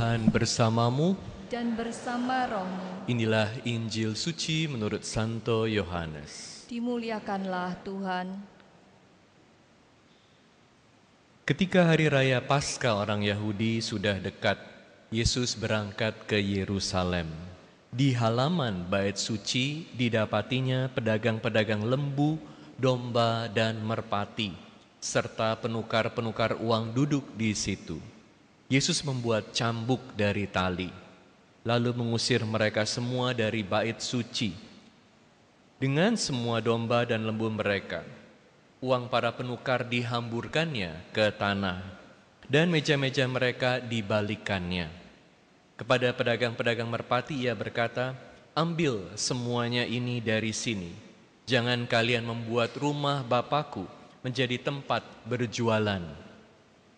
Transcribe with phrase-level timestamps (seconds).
[0.00, 1.12] Tuhan bersamamu.
[1.52, 3.04] dan bersama rohmu.
[3.04, 6.64] Inilah Injil suci menurut Santo Yohanes.
[6.72, 8.32] Dimuliakanlah Tuhan.
[11.44, 14.56] Ketika hari raya Paskah orang Yahudi sudah dekat,
[15.12, 17.28] Yesus berangkat ke Yerusalem.
[17.92, 22.40] Di halaman bait suci didapatinya pedagang-pedagang lembu,
[22.80, 24.56] domba, dan merpati,
[24.96, 28.00] serta penukar-penukar uang duduk di situ.
[28.70, 30.94] Yesus membuat cambuk dari tali,
[31.66, 34.54] lalu mengusir mereka semua dari bait suci.
[35.74, 38.06] Dengan semua domba dan lembu mereka,
[38.78, 41.82] uang para penukar dihamburkannya ke tanah,
[42.46, 44.86] dan meja-meja mereka dibalikannya.
[45.74, 48.14] Kepada pedagang-pedagang merpati ia berkata,
[48.54, 50.94] Ambil semuanya ini dari sini.
[51.42, 53.82] Jangan kalian membuat rumah Bapakku
[54.22, 56.19] menjadi tempat berjualan.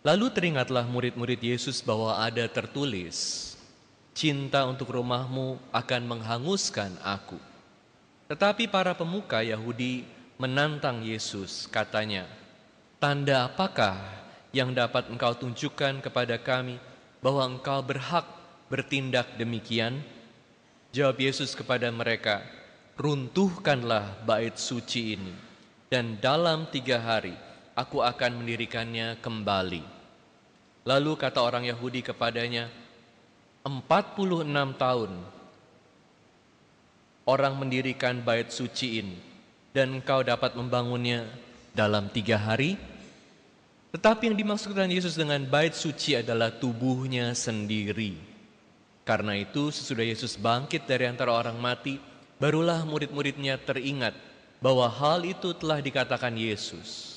[0.02, 3.50] Lalu teringatlah murid-murid Yesus bahwa ada tertulis,
[4.12, 7.40] Cinta untuk rumahmu akan menghanguskan aku.
[8.28, 10.04] Tetapi para pemuka Yahudi
[10.36, 12.28] menantang Yesus, katanya,
[13.00, 13.96] Tanda apakah
[14.52, 16.76] yang dapat engkau tunjukkan kepada kami
[17.24, 18.26] bahwa engkau berhak
[18.68, 20.02] bertindak demikian?
[20.92, 22.44] Jawab Yesus kepada mereka,
[23.00, 25.32] runtuhkanlah bait suci ini,
[25.88, 29.84] dan dalam tiga hari aku akan mendirikannya kembali.
[30.82, 32.66] Lalu kata orang Yahudi kepadanya,
[33.62, 35.10] 46 tahun
[37.22, 39.16] orang mendirikan bait suci ini,
[39.70, 41.24] dan engkau dapat membangunnya
[41.70, 42.74] dalam tiga hari?
[43.92, 48.16] Tetapi yang dimaksudkan Yesus dengan bait suci adalah tubuhnya sendiri.
[49.04, 52.00] Karena itu sesudah Yesus bangkit dari antara orang mati,
[52.40, 54.16] barulah murid-muridnya teringat
[54.62, 57.11] bahwa hal itu telah dikatakan Yesus.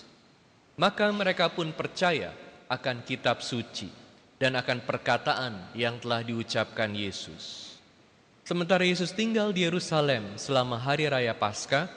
[0.76, 2.36] Maka mereka pun percaya
[2.68, 3.88] akan kitab suci
[4.36, 7.76] dan akan perkataan yang telah diucapkan Yesus.
[8.44, 11.88] Sementara Yesus tinggal di Yerusalem selama hari raya Paskah,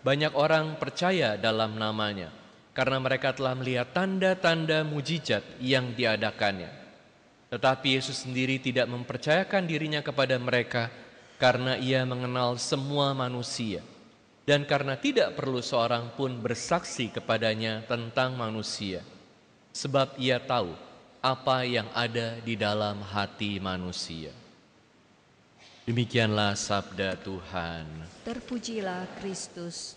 [0.00, 2.32] banyak orang percaya dalam namanya
[2.72, 6.72] karena mereka telah melihat tanda-tanda mujizat yang diadakannya.
[7.52, 10.88] Tetapi Yesus sendiri tidak mempercayakan dirinya kepada mereka
[11.36, 13.84] karena ia mengenal semua manusia
[14.44, 19.00] dan karena tidak perlu seorang pun bersaksi kepadanya tentang manusia
[19.72, 20.76] sebab ia tahu
[21.24, 24.30] apa yang ada di dalam hati manusia.
[25.84, 27.84] Demikianlah sabda Tuhan.
[28.24, 29.96] Terpujilah Kristus.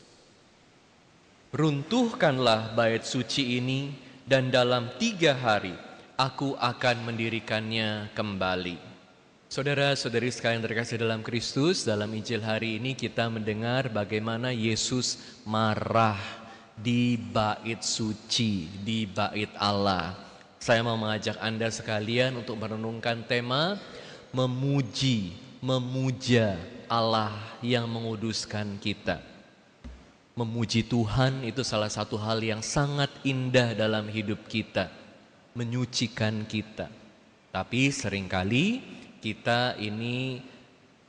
[1.51, 3.95] Runtuhkanlah bait suci ini
[4.27, 5.75] dan dalam tiga hari
[6.19, 8.86] aku akan mendirikannya kembali.
[9.47, 16.19] Saudara-saudari sekalian terkasih dalam Kristus, dalam Injil hari ini kita mendengar bagaimana Yesus marah
[16.75, 20.19] di bait suci, di bait Allah.
[20.59, 23.79] Saya mau mengajak Anda sekalian untuk merenungkan tema
[24.35, 25.31] memuji,
[25.63, 26.59] memuja
[26.91, 27.31] Allah
[27.63, 29.23] yang menguduskan kita.
[30.35, 34.91] Memuji Tuhan itu salah satu hal yang sangat indah dalam hidup kita,
[35.55, 36.91] menyucikan kita.
[37.55, 40.41] Tapi sering kali kita ini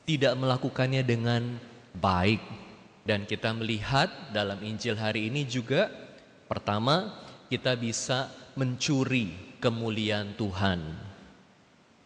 [0.09, 1.61] tidak melakukannya dengan
[1.97, 2.41] baik
[3.05, 5.89] dan kita melihat dalam Injil hari ini juga
[6.49, 10.81] pertama kita bisa mencuri kemuliaan Tuhan.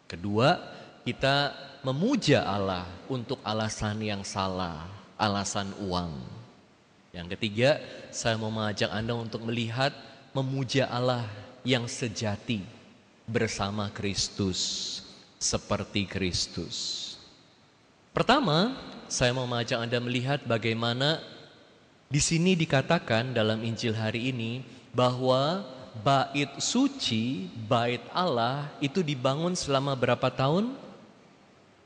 [0.06, 0.60] Kedua,
[1.02, 1.50] kita
[1.82, 4.86] memuja Allah untuk alasan yang salah,
[5.19, 6.12] alasan uang.
[7.10, 7.70] Yang ketiga,
[8.14, 9.92] saya mau mengajak Anda untuk melihat
[10.32, 11.26] memuja Allah
[11.66, 12.62] yang sejati
[13.26, 15.01] bersama Kristus,
[15.42, 17.03] seperti Kristus.
[18.14, 18.78] Pertama,
[19.10, 21.19] saya mau mengajak Anda melihat bagaimana
[22.06, 24.62] di sini dikatakan dalam Injil hari ini
[24.94, 25.66] bahwa
[26.06, 30.78] bait suci, bait Allah itu dibangun selama berapa tahun?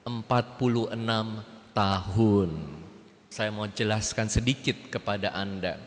[0.06, 0.93] 46
[1.75, 2.50] tahun.
[3.33, 5.81] Saya mau jelaskan sedikit kepada Anda.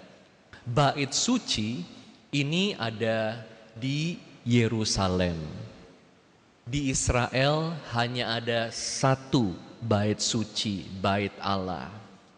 [0.68, 1.86] Bait suci
[2.34, 3.44] ini ada
[3.76, 5.69] di Yerusalem.
[6.70, 11.90] Di Israel hanya ada satu bait suci, bait Allah.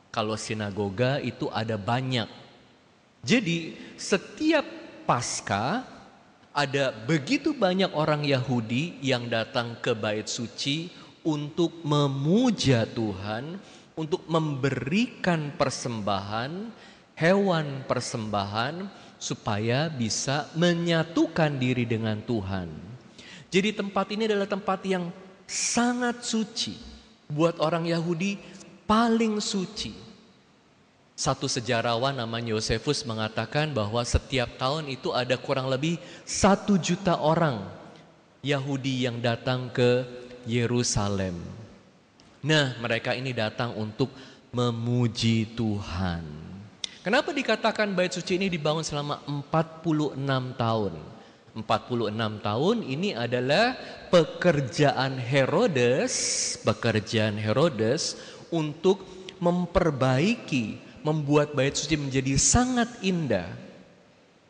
[0.07, 2.31] Kalau sinagoga itu ada banyak.
[3.27, 4.63] Jadi setiap
[5.03, 5.83] pasca
[6.55, 10.87] ada begitu banyak orang Yahudi yang datang ke bait suci
[11.27, 13.59] untuk memuja Tuhan,
[13.99, 16.71] untuk memberikan persembahan,
[17.19, 18.87] hewan persembahan
[19.19, 22.90] supaya bisa menyatukan diri dengan Tuhan.
[23.51, 25.11] Jadi tempat ini adalah tempat yang
[25.43, 26.79] sangat suci.
[27.27, 28.39] Buat orang Yahudi
[28.87, 29.91] paling suci.
[31.19, 37.61] Satu sejarawan namanya Yosefus mengatakan bahwa setiap tahun itu ada kurang lebih satu juta orang
[38.41, 40.01] Yahudi yang datang ke
[40.49, 41.37] Yerusalem.
[42.41, 44.09] Nah, mereka ini datang untuk
[44.49, 46.25] memuji Tuhan.
[47.05, 50.17] Kenapa dikatakan bait suci ini dibangun selama 46
[50.57, 50.93] tahun?
[51.51, 53.75] 46 tahun ini adalah
[54.07, 56.13] pekerjaan Herodes,
[56.63, 58.15] pekerjaan Herodes
[58.55, 59.03] untuk
[59.43, 63.51] memperbaiki, membuat bait suci menjadi sangat indah.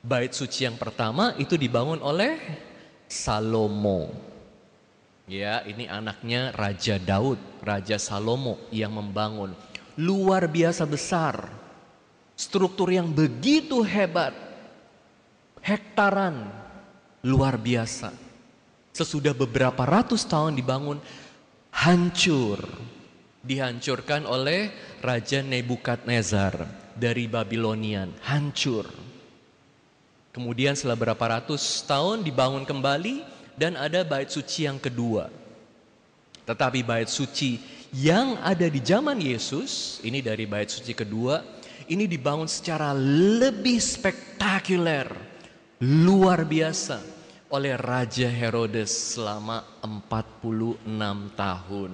[0.06, 2.38] Bait suci yang pertama itu dibangun oleh
[3.10, 4.14] Salomo.
[5.26, 9.58] Ya, ini anaknya Raja Daud, Raja Salomo yang membangun.
[9.98, 11.50] Luar biasa besar.
[12.38, 14.34] Struktur yang begitu hebat.
[15.62, 16.61] Hektaran
[17.26, 18.14] luar biasa.
[18.92, 21.00] Sesudah beberapa ratus tahun dibangun,
[21.72, 22.60] hancur.
[23.42, 24.70] Dihancurkan oleh
[25.02, 26.54] Raja Nebukadnezar
[26.94, 28.86] dari Babilonian, hancur.
[30.30, 33.26] Kemudian setelah beberapa ratus tahun dibangun kembali,
[33.58, 35.34] dan ada bait suci yang kedua.
[36.46, 37.58] Tetapi bait suci
[37.92, 41.42] yang ada di zaman Yesus, ini dari bait suci kedua,
[41.90, 45.10] ini dibangun secara lebih spektakuler,
[45.82, 47.11] luar biasa
[47.52, 50.88] oleh Raja Herodes selama 46
[51.36, 51.94] tahun.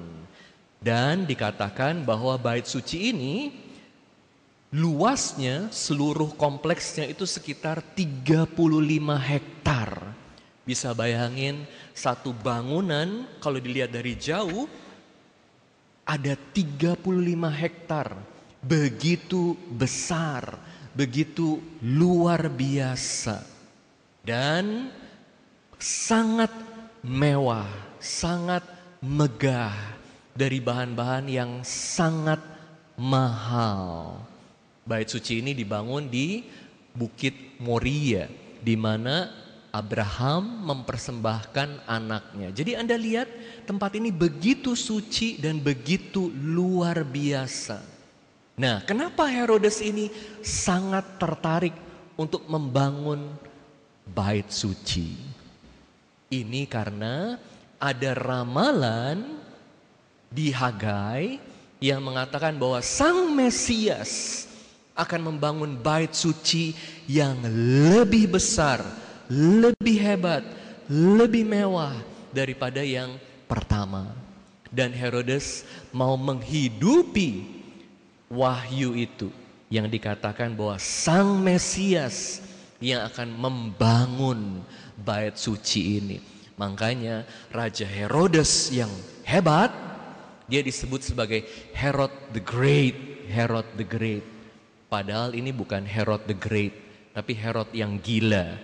[0.77, 3.49] Dan dikatakan bahwa bait suci ini
[4.69, 8.53] luasnya seluruh kompleksnya itu sekitar 35
[9.17, 10.13] hektar.
[10.61, 11.65] Bisa bayangin
[11.97, 14.69] satu bangunan kalau dilihat dari jauh
[16.05, 17.01] ada 35
[17.49, 18.13] hektar.
[18.61, 20.61] Begitu besar,
[20.93, 23.41] begitu luar biasa.
[24.21, 24.91] Dan
[25.77, 26.49] sangat
[27.05, 27.69] mewah,
[28.01, 28.65] sangat
[29.01, 29.73] megah
[30.33, 32.41] dari bahan-bahan yang sangat
[32.97, 34.21] mahal.
[34.85, 36.45] Bait suci ini dibangun di
[36.97, 38.25] Bukit Moria,
[38.61, 39.29] di mana
[39.69, 42.49] Abraham mempersembahkan anaknya.
[42.49, 43.29] Jadi Anda lihat
[43.69, 47.83] tempat ini begitu suci dan begitu luar biasa.
[48.57, 50.09] Nah, kenapa Herodes ini
[50.41, 51.77] sangat tertarik
[52.17, 53.37] untuk membangun
[54.09, 55.26] bait suci?
[56.27, 57.39] Ini karena
[57.79, 59.39] ada ramalan
[60.27, 61.39] di Hagai
[61.79, 64.43] yang mengatakan bahwa Sang Mesias
[64.97, 66.73] akan membangun bait suci
[67.05, 67.37] yang
[67.93, 68.81] lebih besar
[69.31, 70.43] lebih hebat,
[70.87, 71.93] lebih mewah
[72.31, 74.11] daripada yang pertama.
[74.67, 75.63] Dan Herodes
[75.95, 77.47] mau menghidupi
[78.27, 79.31] wahyu itu
[79.71, 82.43] yang dikatakan bahwa Sang Mesias
[82.83, 84.59] yang akan membangun
[84.97, 86.17] bait suci ini.
[86.57, 87.21] Makanya
[87.53, 88.89] Raja Herodes yang
[89.21, 89.69] hebat,
[90.49, 91.45] dia disebut sebagai
[91.77, 94.25] Herod the Great, Herod the Great.
[94.89, 96.73] Padahal ini bukan Herod the Great,
[97.13, 98.57] tapi Herod yang gila,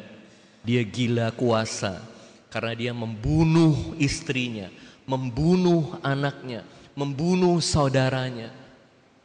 [0.65, 2.01] dia gila kuasa
[2.49, 4.73] karena dia membunuh istrinya,
[5.05, 6.65] membunuh anaknya,
[6.97, 8.49] membunuh saudaranya.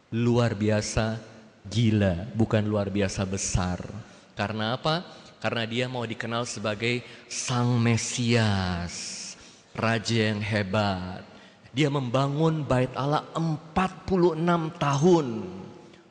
[0.09, 1.21] Luar biasa
[1.69, 3.85] gila, bukan luar biasa besar.
[4.33, 5.05] Karena apa?
[5.39, 8.95] Karena dia mau dikenal sebagai Sang Mesias,
[9.71, 11.23] Raja yang hebat.
[11.71, 14.35] Dia membangun bait Allah 46
[14.83, 15.27] tahun.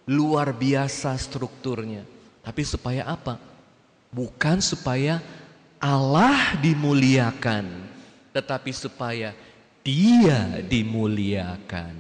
[0.07, 2.07] Luar biasa strukturnya.
[2.39, 3.35] Tapi supaya apa?
[4.07, 5.19] Bukan supaya
[5.77, 7.67] Allah dimuliakan,
[8.31, 9.35] tetapi supaya
[9.83, 11.91] dia dimuliakan.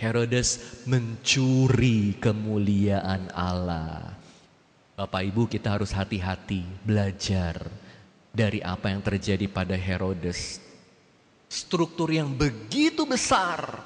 [0.00, 4.15] Herodes mencuri kemuliaan Allah.
[4.96, 7.68] Bapak Ibu kita harus hati-hati belajar
[8.32, 10.56] dari apa yang terjadi pada Herodes.
[11.52, 13.76] Struktur yang begitu besar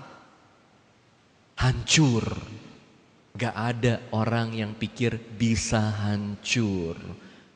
[1.58, 2.24] hancur.
[3.34, 6.98] Gak ada orang yang pikir bisa hancur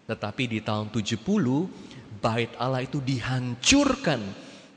[0.05, 1.25] tetapi di tahun 70
[2.21, 4.21] bait Allah itu dihancurkan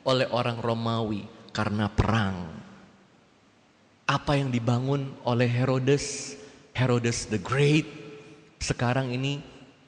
[0.07, 2.47] oleh orang Romawi karena perang.
[4.07, 6.39] Apa yang dibangun oleh Herodes,
[6.71, 8.06] Herodes the Great,
[8.57, 9.39] sekarang ini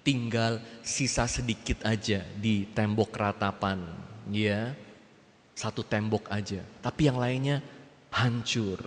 [0.06, 3.82] tinggal sisa sedikit aja di tembok ratapan,
[4.30, 4.74] ya.
[5.54, 7.60] Satu tembok aja, tapi yang lainnya
[8.16, 8.80] hancur.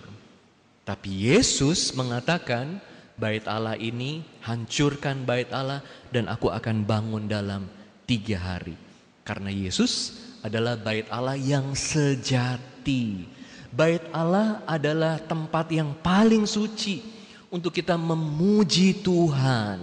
[0.83, 2.81] Tapi Yesus mengatakan,
[3.13, 7.69] bait Allah ini, hancurkan bait Allah dan aku akan bangun dalam
[8.09, 8.73] tiga hari.
[9.21, 13.29] Karena Yesus adalah bait Allah yang sejati.
[13.69, 17.12] Bait Allah adalah tempat yang paling suci
[17.53, 19.77] untuk kita memuji Tuhan,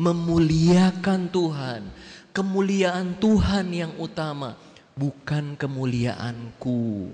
[0.00, 1.82] memuliakan Tuhan.
[2.32, 4.56] Kemuliaan Tuhan yang utama,
[4.96, 7.12] bukan kemuliaanku.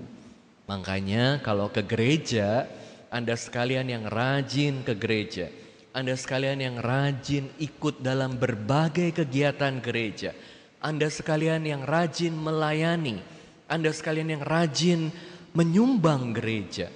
[0.63, 2.63] Makanya kalau ke gereja,
[3.11, 5.49] anda sekalian yang rajin ke gereja,
[5.89, 10.37] Anda sekalian yang rajin ikut dalam berbagai kegiatan gereja,
[10.77, 13.17] Anda sekalian yang rajin melayani,
[13.65, 15.09] Anda sekalian yang rajin
[15.57, 16.93] menyumbang gereja.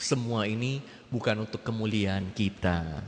[0.00, 0.80] Semua ini
[1.12, 3.04] bukan untuk kemuliaan kita.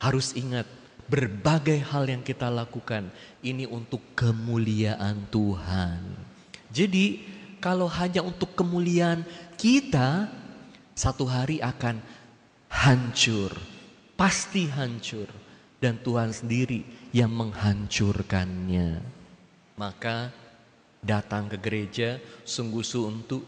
[0.00, 0.64] Harus ingat,
[1.06, 3.12] berbagai hal yang kita lakukan
[3.44, 6.00] ini untuk kemuliaan Tuhan.
[6.72, 7.22] Jadi,
[7.62, 9.22] kalau hanya untuk kemuliaan
[9.60, 10.26] kita,
[10.96, 12.00] satu hari akan
[12.72, 13.54] hancur,
[14.18, 15.28] pasti hancur,
[15.78, 16.82] dan Tuhan sendiri
[17.12, 19.00] yang menghancurkannya.
[19.76, 20.32] Maka
[21.04, 23.44] datang ke gereja sungguh-sungguh untuk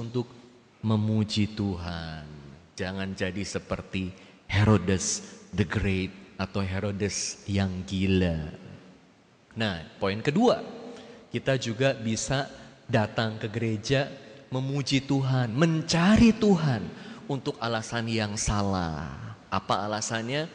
[0.00, 0.26] untuk
[0.80, 2.24] memuji Tuhan.
[2.76, 4.12] Jangan jadi seperti
[4.48, 6.10] Herodes the Great
[6.40, 8.48] atau Herodes yang gila.
[9.56, 10.64] Nah, poin kedua,
[11.28, 12.48] kita juga bisa
[12.88, 14.08] datang ke gereja
[14.48, 16.82] memuji Tuhan, mencari Tuhan
[17.28, 19.36] untuk alasan yang salah.
[19.52, 20.48] Apa alasannya?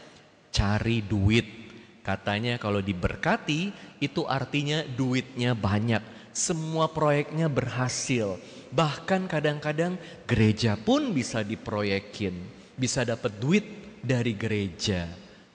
[0.56, 1.66] Cari duit
[2.06, 6.06] Katanya kalau diberkati itu artinya duitnya banyak.
[6.30, 8.38] Semua proyeknya berhasil.
[8.76, 9.96] Bahkan kadang-kadang
[10.28, 12.36] gereja pun bisa diproyekin.
[12.76, 13.64] Bisa dapat duit
[14.04, 15.08] dari gereja.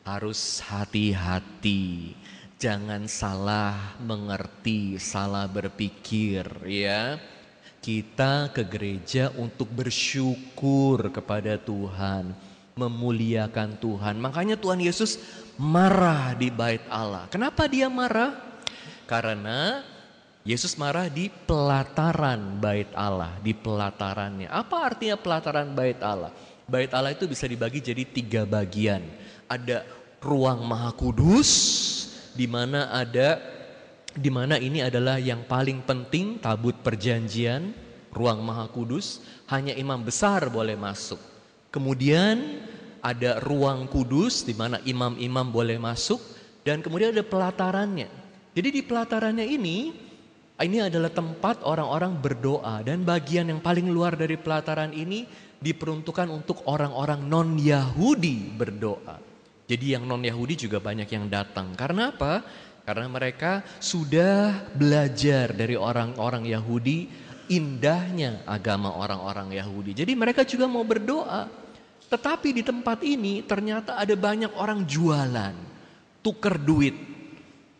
[0.08, 2.16] Harus hati-hati.
[2.56, 7.20] Jangan salah mengerti, salah berpikir ya.
[7.80, 12.32] Kita ke gereja untuk bersyukur kepada Tuhan,
[12.76, 14.20] memuliakan Tuhan.
[14.20, 15.20] Makanya Tuhan Yesus
[15.60, 17.28] marah di bait Allah.
[17.28, 18.36] Kenapa dia marah?
[19.08, 19.80] Karena
[20.40, 24.48] Yesus marah di pelataran bait Allah, di pelatarannya.
[24.48, 26.32] Apa artinya pelataran bait Allah?
[26.64, 29.04] Bait Allah itu bisa dibagi jadi tiga bagian.
[29.44, 29.84] Ada
[30.24, 31.50] ruang maha kudus,
[32.32, 33.36] di mana ada
[34.16, 37.76] di mana ini adalah yang paling penting tabut perjanjian,
[38.08, 39.20] ruang maha kudus,
[39.52, 41.20] hanya imam besar boleh masuk.
[41.68, 42.64] Kemudian
[43.04, 46.20] ada ruang kudus di mana imam-imam boleh masuk
[46.64, 48.08] dan kemudian ada pelatarannya.
[48.56, 50.08] Jadi di pelatarannya ini
[50.60, 55.24] ini adalah tempat orang-orang berdoa dan bagian yang paling luar dari pelataran ini
[55.60, 59.16] diperuntukkan untuk orang-orang non-Yahudi berdoa.
[59.64, 61.72] Jadi yang non-Yahudi juga banyak yang datang.
[61.76, 62.44] Karena apa?
[62.84, 67.06] Karena mereka sudah belajar dari orang-orang Yahudi
[67.52, 69.94] indahnya agama orang-orang Yahudi.
[69.94, 71.46] Jadi mereka juga mau berdoa.
[72.10, 75.54] Tetapi di tempat ini ternyata ada banyak orang jualan,
[76.18, 76.96] tuker duit.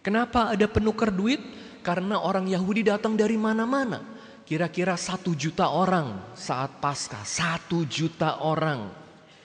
[0.01, 1.43] Kenapa ada penukar duit?
[1.81, 4.21] Karena orang Yahudi datang dari mana-mana.
[4.45, 8.91] Kira-kira satu juta orang saat pasca, satu juta orang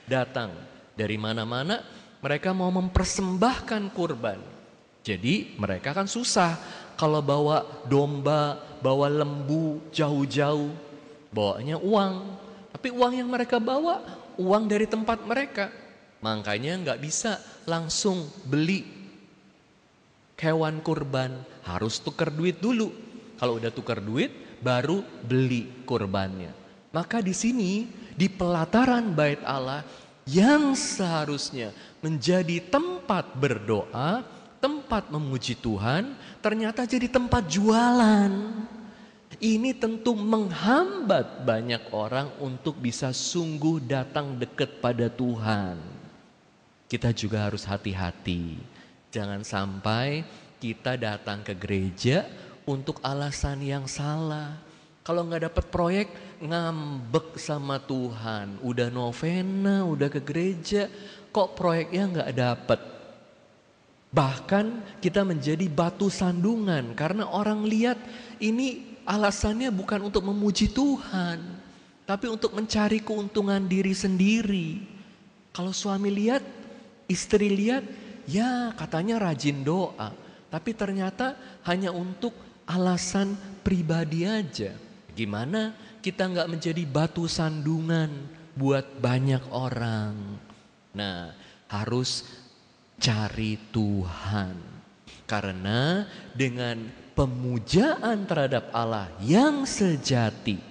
[0.10, 0.50] datang
[0.98, 1.80] dari mana-mana.
[2.26, 4.42] Mereka mau mempersembahkan kurban.
[5.06, 6.58] Jadi mereka kan susah
[6.98, 10.74] kalau bawa domba, bawa lembu jauh-jauh,
[11.30, 12.14] bawanya uang.
[12.74, 14.02] Tapi uang yang mereka bawa
[14.42, 15.70] uang dari tempat mereka.
[16.24, 17.38] Makanya nggak bisa
[17.70, 18.95] langsung beli
[20.40, 22.92] hewan kurban, harus tukar duit dulu.
[23.36, 24.32] Kalau udah tukar duit,
[24.64, 26.52] baru beli kurbannya.
[26.96, 29.84] Maka di sini, di pelataran bait Allah,
[30.24, 34.24] yang seharusnya menjadi tempat berdoa,
[34.64, 38.32] tempat memuji Tuhan, ternyata jadi tempat jualan.
[39.36, 45.76] Ini tentu menghambat banyak orang untuk bisa sungguh datang dekat pada Tuhan.
[46.88, 48.75] Kita juga harus hati-hati.
[49.16, 50.28] Jangan sampai
[50.60, 52.28] kita datang ke gereja
[52.68, 54.60] untuk alasan yang salah.
[55.08, 56.08] Kalau nggak dapat proyek,
[56.44, 58.60] ngambek sama Tuhan.
[58.60, 60.92] Udah novena, udah ke gereja,
[61.32, 62.80] kok proyeknya nggak dapat.
[64.12, 67.96] Bahkan kita menjadi batu sandungan karena orang lihat
[68.44, 71.40] ini alasannya bukan untuk memuji Tuhan,
[72.04, 74.84] tapi untuk mencari keuntungan diri sendiri.
[75.56, 76.44] Kalau suami lihat,
[77.08, 77.86] istri lihat,
[78.30, 80.14] ya katanya rajin doa,
[80.50, 82.34] tapi ternyata hanya untuk
[82.66, 84.74] alasan pribadi aja.
[85.16, 88.12] Gimana kita nggak menjadi batu sandungan
[88.58, 90.14] buat banyak orang?
[90.94, 91.32] Nah,
[91.70, 92.24] harus
[93.00, 94.56] cari Tuhan.
[95.26, 96.06] Karena
[96.38, 96.86] dengan
[97.18, 100.62] pemujaan terhadap Allah yang sejati,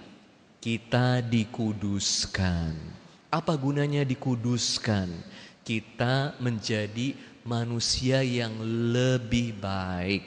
[0.63, 2.73] kita dikuduskan.
[3.35, 5.11] Apa gunanya dikuduskan?
[5.65, 8.57] Kita menjadi manusia yang
[8.91, 10.25] lebih baik,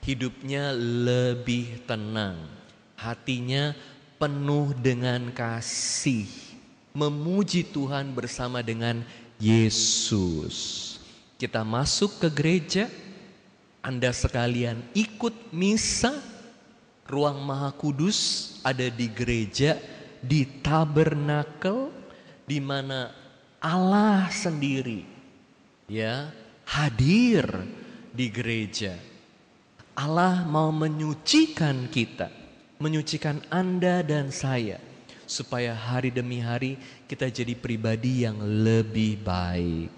[0.00, 2.40] hidupnya lebih tenang,
[2.96, 3.76] hatinya
[4.16, 6.24] penuh dengan kasih,
[6.96, 9.04] memuji Tuhan bersama dengan
[9.36, 10.96] Yesus.
[11.36, 12.84] Kita masuk ke gereja,
[13.84, 16.16] anda sekalian ikut misa,
[17.04, 19.76] ruang maha kudus ada di gereja,
[20.24, 21.92] di tabernakel,
[22.48, 23.12] di mana
[23.60, 25.17] Allah sendiri
[25.88, 26.28] ya
[26.68, 27.48] hadir
[28.12, 28.94] di gereja.
[29.98, 32.30] Allah mau menyucikan kita,
[32.78, 34.78] menyucikan Anda dan saya,
[35.26, 36.78] supaya hari demi hari
[37.10, 39.90] kita jadi pribadi yang lebih baik.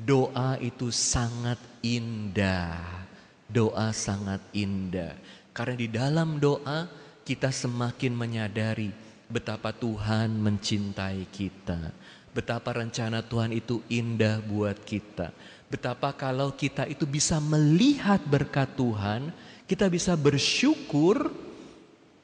[0.00, 3.04] Doa itu sangat indah,
[3.44, 5.12] doa sangat indah,
[5.52, 6.88] karena di dalam doa
[7.20, 8.88] kita semakin menyadari
[9.28, 11.92] betapa Tuhan mencintai kita,
[12.30, 15.34] betapa rencana Tuhan itu indah buat kita
[15.70, 19.30] Betapa kalau kita itu bisa melihat berkat Tuhan,
[19.70, 21.30] kita bisa bersyukur,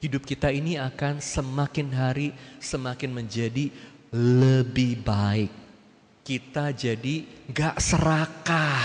[0.03, 3.71] hidup kita ini akan semakin hari semakin menjadi
[4.11, 5.55] lebih baik.
[6.27, 7.23] Kita jadi
[7.55, 8.83] gak serakah.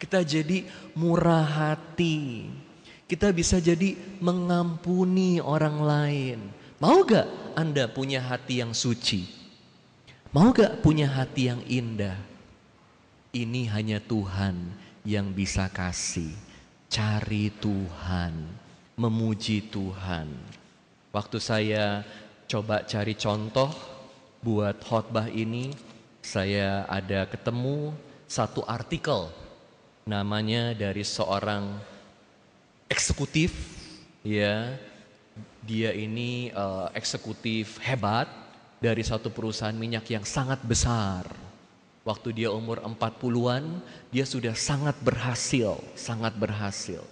[0.00, 0.64] Kita jadi
[0.96, 2.48] murah hati.
[3.04, 6.38] Kita bisa jadi mengampuni orang lain.
[6.80, 9.39] Mau gak Anda punya hati yang suci?
[10.30, 12.14] Mau gak punya hati yang indah?
[13.34, 14.54] Ini hanya Tuhan
[15.02, 16.30] yang bisa kasih.
[16.86, 18.38] Cari Tuhan,
[18.94, 20.30] memuji Tuhan.
[21.10, 22.06] Waktu saya
[22.46, 23.74] coba cari contoh
[24.38, 25.74] buat khotbah ini,
[26.22, 27.90] saya ada ketemu
[28.30, 29.34] satu artikel
[30.06, 31.74] namanya dari seorang
[32.86, 33.50] eksekutif
[34.22, 34.78] ya
[35.66, 38.39] dia ini uh, eksekutif hebat
[38.80, 41.28] dari satu perusahaan minyak yang sangat besar
[42.00, 47.04] Waktu dia umur 40-an, dia sudah sangat berhasil, sangat berhasil.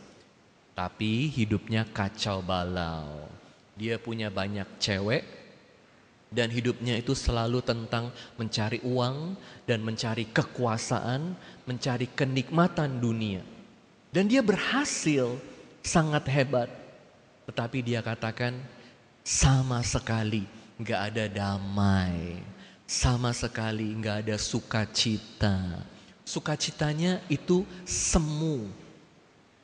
[0.73, 3.29] Tapi hidupnya kacau balau.
[3.77, 5.23] Dia punya banyak cewek
[6.33, 8.11] dan hidupnya itu selalu tentang
[8.41, 9.37] mencari uang
[9.69, 11.37] dan mencari kekuasaan,
[11.69, 13.45] mencari kenikmatan dunia.
[14.09, 15.37] Dan dia berhasil
[15.85, 16.73] sangat hebat.
[17.45, 18.57] Tetapi dia katakan
[19.21, 22.39] sama sekali nggak ada damai
[22.89, 25.85] sama sekali nggak ada sukacita.
[26.25, 28.65] Sukacitanya itu semu.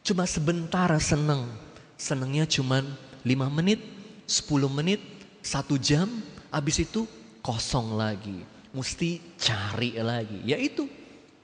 [0.05, 1.49] Cuma sebentar seneng.
[1.97, 2.85] Senengnya cuma
[3.25, 3.81] lima menit,
[4.29, 5.01] sepuluh menit,
[5.41, 6.09] satu jam.
[6.53, 7.09] Habis itu
[7.41, 8.45] kosong lagi.
[8.77, 10.45] Mesti cari lagi.
[10.45, 10.85] Ya itu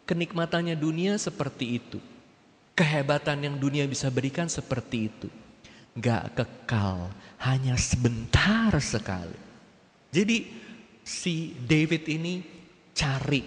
[0.04, 1.98] kenikmatannya dunia seperti itu.
[2.76, 5.28] Kehebatan yang dunia bisa berikan seperti itu.
[5.96, 9.49] Gak kekal, hanya sebentar sekali.
[10.10, 10.50] Jadi
[11.06, 12.42] si David ini
[12.90, 13.46] cari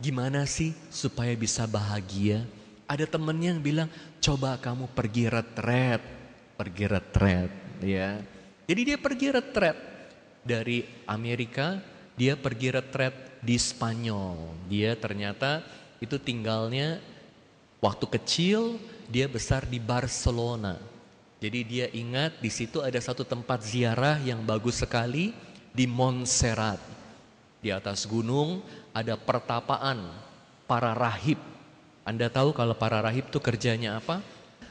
[0.00, 2.48] gimana sih supaya bisa bahagia.
[2.88, 6.02] Ada temennya yang bilang, coba kamu pergi retret,
[6.58, 7.52] pergi retret,
[7.84, 8.18] ya.
[8.66, 9.78] Jadi dia pergi retret
[10.42, 11.78] dari Amerika,
[12.18, 14.66] dia pergi retret di Spanyol.
[14.66, 15.62] Dia ternyata
[16.02, 16.98] itu tinggalnya
[17.78, 20.80] waktu kecil, dia besar di Barcelona.
[21.40, 25.32] Jadi dia ingat di situ ada satu tempat ziarah yang bagus sekali,
[25.70, 26.80] di Montserrat.
[27.60, 28.64] Di atas gunung
[28.96, 30.08] ada pertapaan
[30.64, 31.36] para rahib.
[32.08, 34.24] Anda tahu kalau para rahib itu kerjanya apa?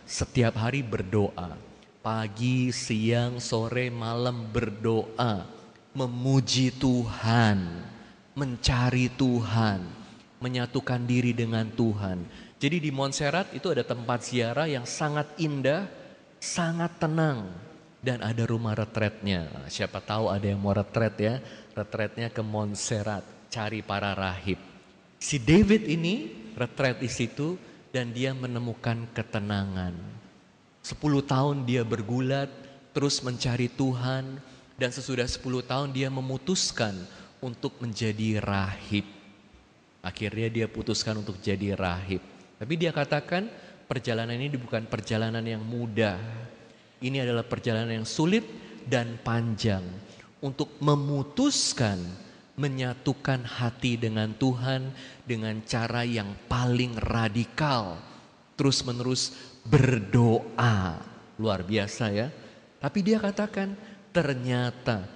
[0.09, 1.53] Setiap hari berdoa.
[2.01, 5.45] Pagi, siang, sore, malam berdoa.
[5.93, 7.85] Memuji Tuhan.
[8.33, 9.85] Mencari Tuhan.
[10.41, 12.25] Menyatukan diri dengan Tuhan.
[12.57, 15.87] Jadi di Montserrat itu ada tempat ziarah yang sangat indah,
[16.41, 17.68] sangat tenang
[17.99, 19.47] dan ada rumah retretnya.
[19.67, 21.35] Siapa tahu ada yang mau retret ya,
[21.75, 24.59] retretnya ke Montserrat, cari para rahib.
[25.19, 27.59] Si David ini retret di situ
[27.91, 29.91] dan dia menemukan ketenangan.
[30.79, 32.47] Sepuluh tahun dia bergulat,
[32.95, 34.39] terus mencari Tuhan,
[34.79, 36.95] dan sesudah sepuluh tahun dia memutuskan
[37.43, 39.03] untuk menjadi rahib.
[39.99, 42.23] Akhirnya dia putuskan untuk jadi rahib.
[42.55, 43.51] Tapi dia katakan
[43.91, 46.15] perjalanan ini bukan perjalanan yang mudah
[46.99, 48.43] ini adalah perjalanan yang sulit
[48.87, 49.83] dan panjang
[50.43, 51.99] untuk memutuskan
[52.59, 54.91] menyatukan hati dengan Tuhan
[55.23, 57.95] dengan cara yang paling radikal.
[58.59, 59.31] Terus-menerus
[59.63, 60.99] berdoa.
[61.39, 62.27] Luar biasa ya.
[62.83, 63.79] Tapi dia katakan
[64.11, 65.07] ternyata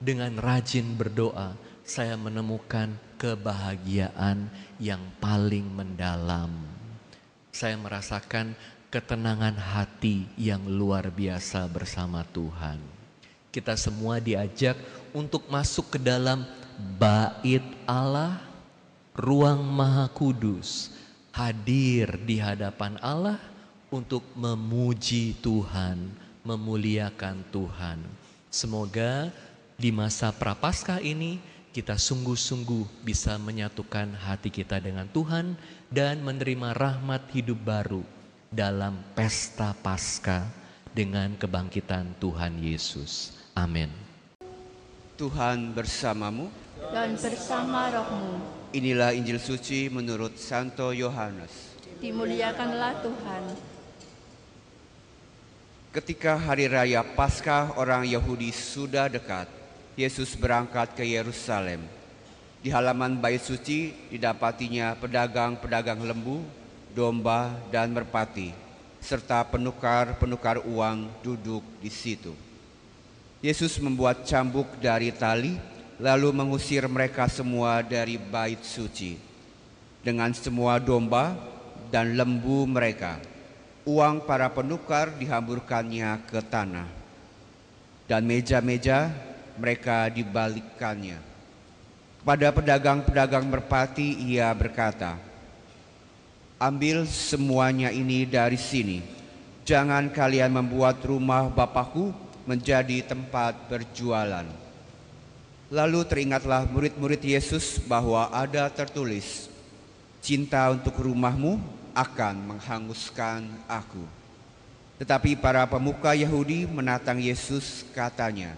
[0.00, 1.52] dengan rajin berdoa
[1.84, 4.48] saya menemukan kebahagiaan
[4.80, 6.54] yang paling mendalam.
[7.52, 8.56] Saya merasakan
[8.90, 12.82] ketenangan hati yang luar biasa bersama Tuhan.
[13.54, 14.74] Kita semua diajak
[15.14, 16.42] untuk masuk ke dalam
[16.98, 18.42] bait Allah,
[19.14, 20.90] ruang maha kudus,
[21.30, 23.38] hadir di hadapan Allah
[23.94, 26.10] untuk memuji Tuhan,
[26.42, 28.02] memuliakan Tuhan.
[28.50, 29.30] Semoga
[29.78, 31.38] di masa prapaskah ini
[31.70, 35.54] kita sungguh-sungguh bisa menyatukan hati kita dengan Tuhan
[35.94, 38.02] dan menerima rahmat hidup baru
[38.50, 40.42] dalam pesta Paskah
[40.90, 43.38] dengan kebangkitan Tuhan Yesus.
[43.54, 43.90] Amin.
[45.14, 46.50] Tuhan bersamamu.
[46.90, 48.40] dan bersama rohmu.
[48.72, 51.76] Inilah Injil suci menurut Santo Yohanes.
[52.00, 53.42] Dimuliakanlah Tuhan.
[55.92, 59.46] Ketika hari raya Paskah orang Yahudi sudah dekat,
[59.92, 61.84] Yesus berangkat ke Yerusalem.
[62.64, 66.40] Di halaman bait suci didapatinya pedagang-pedagang lembu,
[66.92, 68.52] domba, dan merpati,
[69.00, 72.36] serta penukar-penukar uang duduk di situ.
[73.40, 75.56] Yesus membuat cambuk dari tali,
[75.96, 79.16] lalu mengusir mereka semua dari bait suci.
[80.00, 81.36] Dengan semua domba
[81.92, 83.20] dan lembu mereka,
[83.84, 86.88] uang para penukar dihamburkannya ke tanah.
[88.04, 89.08] Dan meja-meja
[89.56, 91.20] mereka dibalikkannya.
[92.20, 95.16] Pada pedagang-pedagang merpati ia berkata,
[96.60, 99.00] Ambil semuanya ini dari sini.
[99.64, 102.12] Jangan kalian membuat rumah Bapakku
[102.44, 104.44] menjadi tempat berjualan.
[105.72, 109.48] Lalu teringatlah murid-murid Yesus bahwa ada tertulis,
[110.20, 111.56] Cinta untuk rumahmu
[111.96, 114.04] akan menghanguskan aku.
[115.00, 118.52] Tetapi para pemuka Yahudi menatang Yesus katanya,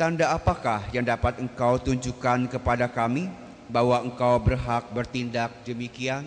[0.00, 3.28] Tanda apakah yang dapat engkau tunjukkan kepada kami
[3.68, 6.24] bahwa engkau berhak bertindak demikian?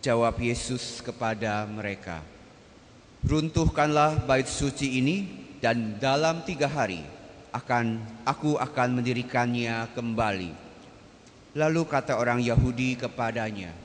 [0.00, 2.24] Jawab Yesus kepada mereka,
[3.20, 5.28] Runtuhkanlah bait suci ini
[5.60, 7.04] dan dalam tiga hari
[7.52, 10.56] akan aku akan mendirikannya kembali.
[11.52, 13.76] Lalu kata orang Yahudi kepadanya,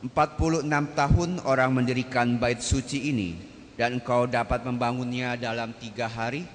[0.00, 0.64] 46
[0.96, 3.36] tahun orang mendirikan bait suci ini
[3.76, 6.48] dan engkau dapat membangunnya dalam tiga hari?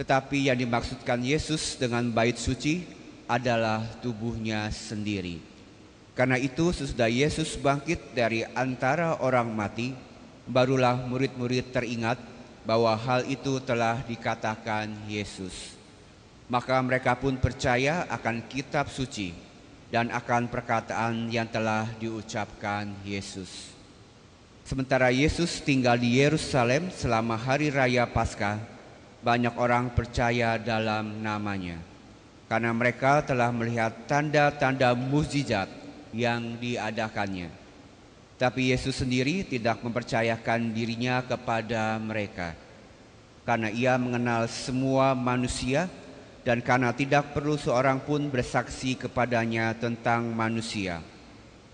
[0.00, 2.88] Tetapi yang dimaksudkan Yesus dengan bait suci
[3.28, 5.57] adalah tubuhnya sendiri.
[6.18, 9.94] Karena itu sesudah Yesus bangkit dari antara orang mati,
[10.50, 12.18] barulah murid-murid teringat
[12.66, 15.78] bahwa hal itu telah dikatakan Yesus.
[16.50, 19.30] Maka mereka pun percaya akan kitab suci
[19.94, 23.70] dan akan perkataan yang telah diucapkan Yesus.
[24.66, 28.58] Sementara Yesus tinggal di Yerusalem selama hari raya Paskah,
[29.22, 31.78] banyak orang percaya dalam namanya.
[32.50, 35.77] Karena mereka telah melihat tanda-tanda mukjizat
[36.12, 37.50] yang diadakannya.
[38.38, 42.54] Tapi Yesus sendiri tidak mempercayakan dirinya kepada mereka.
[43.42, 45.90] Karena ia mengenal semua manusia
[46.46, 51.02] dan karena tidak perlu seorang pun bersaksi kepadanya tentang manusia.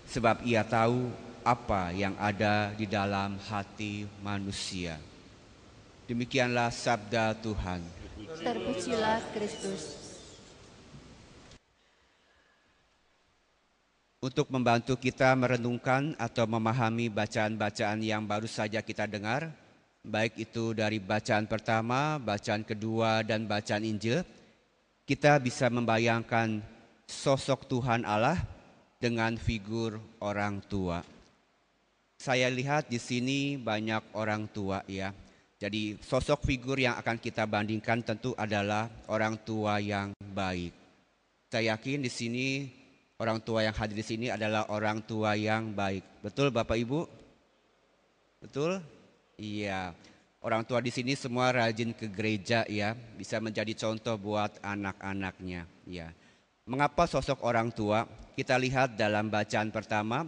[0.09, 1.11] Sebab ia tahu
[1.45, 4.97] apa yang ada di dalam hati manusia.
[6.09, 7.85] Demikianlah sabda Tuhan.
[8.41, 10.04] Terpujilah Kristus.
[14.25, 19.53] Untuk membantu kita merenungkan atau memahami bacaan-bacaan yang baru saja kita dengar,
[20.01, 24.25] baik itu dari bacaan pertama, bacaan kedua, dan bacaan Injil,
[25.05, 26.57] kita bisa membayangkan
[27.05, 28.41] sosok Tuhan Allah
[28.97, 31.05] dengan figur orang tua.
[32.17, 35.13] Saya lihat di sini banyak orang tua ya.
[35.61, 40.73] Jadi sosok figur yang akan kita bandingkan tentu adalah orang tua yang baik.
[41.53, 42.47] Saya yakin di sini
[43.19, 46.03] orang tua yang hadir di sini adalah orang tua yang baik.
[46.23, 47.07] Betul Bapak Ibu?
[48.43, 48.83] Betul?
[49.39, 49.95] Iya.
[50.45, 56.13] Orang tua di sini semua rajin ke gereja ya, bisa menjadi contoh buat anak-anaknya ya.
[56.69, 58.05] Mengapa sosok orang tua?
[58.37, 60.27] Kita lihat dalam bacaan pertama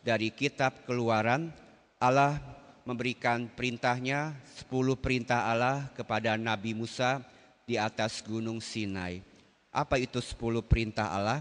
[0.00, 1.52] dari kitab Keluaran
[2.00, 2.40] Allah
[2.82, 4.34] memberikan perintahnya
[4.66, 7.22] 10 perintah Allah kepada Nabi Musa
[7.62, 9.22] di atas gunung Sinai.
[9.70, 11.40] Apa itu 10 perintah Allah?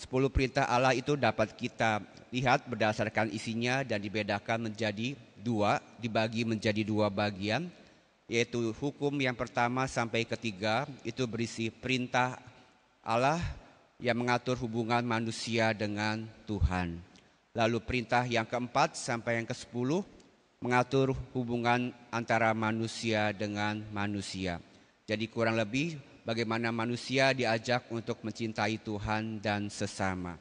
[0.00, 2.00] Sepuluh perintah Allah itu dapat kita
[2.32, 7.68] lihat berdasarkan isinya dan dibedakan menjadi dua, dibagi menjadi dua bagian,
[8.24, 12.40] yaitu hukum yang pertama sampai ketiga itu berisi perintah
[13.04, 13.44] Allah
[14.00, 16.96] yang mengatur hubungan manusia dengan Tuhan.
[17.52, 20.00] Lalu perintah yang keempat sampai yang ke sepuluh
[20.64, 24.64] mengatur hubungan antara manusia dengan manusia.
[25.04, 30.36] Jadi kurang lebih bagaimana manusia diajak untuk mencintai Tuhan dan sesama.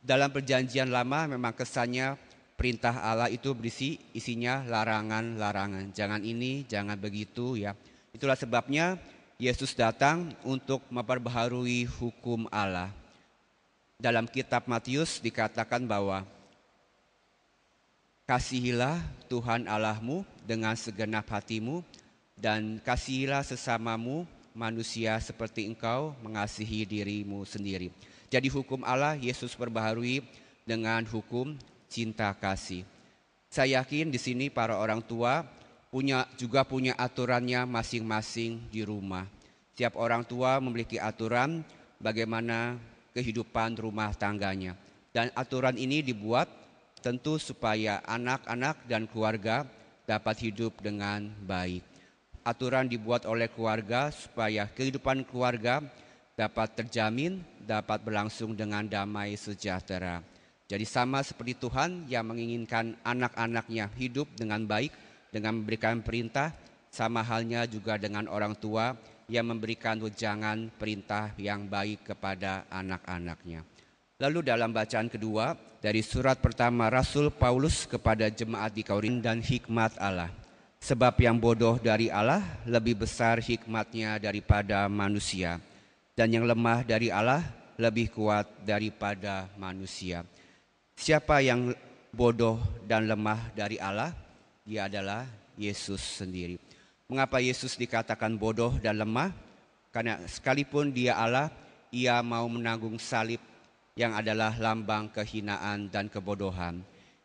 [0.00, 2.16] Dalam perjanjian lama memang kesannya
[2.56, 5.92] perintah Allah itu berisi isinya larangan-larangan.
[5.92, 7.76] Jangan ini, jangan begitu ya.
[8.12, 9.00] Itulah sebabnya
[9.40, 12.92] Yesus datang untuk memperbaharui hukum Allah.
[13.96, 16.24] Dalam kitab Matius dikatakan bahwa
[18.28, 21.80] kasihilah Tuhan Allahmu dengan segenap hatimu
[22.40, 24.24] dan kasihilah sesamamu
[24.56, 27.92] manusia seperti engkau mengasihi dirimu sendiri.
[28.32, 30.24] Jadi hukum Allah Yesus perbaharui
[30.64, 31.54] dengan hukum
[31.86, 32.88] cinta kasih.
[33.52, 35.44] Saya yakin di sini para orang tua
[35.92, 39.26] punya juga punya aturannya masing-masing di rumah.
[39.74, 41.66] Setiap orang tua memiliki aturan
[41.98, 42.78] bagaimana
[43.12, 44.78] kehidupan rumah tangganya.
[45.10, 46.46] Dan aturan ini dibuat
[47.02, 49.66] tentu supaya anak-anak dan keluarga
[50.06, 51.89] dapat hidup dengan baik.
[52.40, 55.84] Aturan dibuat oleh keluarga supaya kehidupan keluarga
[56.32, 60.24] dapat terjamin, dapat berlangsung dengan damai sejahtera.
[60.64, 64.94] Jadi sama seperti Tuhan yang menginginkan anak-anaknya hidup dengan baik
[65.28, 66.54] dengan memberikan perintah,
[66.90, 68.96] sama halnya juga dengan orang tua
[69.30, 73.62] yang memberikan wejangan perintah yang baik kepada anak-anaknya.
[74.20, 79.96] Lalu dalam bacaan kedua dari surat pertama Rasul Paulus kepada jemaat di Korin dan hikmat
[79.96, 80.39] Allah.
[80.80, 85.60] Sebab yang bodoh dari Allah lebih besar hikmatnya daripada manusia.
[86.16, 87.44] Dan yang lemah dari Allah
[87.76, 90.24] lebih kuat daripada manusia.
[90.96, 91.76] Siapa yang
[92.12, 94.12] bodoh dan lemah dari Allah?
[94.64, 96.56] Dia adalah Yesus sendiri.
[97.08, 99.32] Mengapa Yesus dikatakan bodoh dan lemah?
[99.92, 101.52] Karena sekalipun dia Allah,
[101.92, 103.42] ia mau menanggung salib
[103.98, 106.80] yang adalah lambang kehinaan dan kebodohan.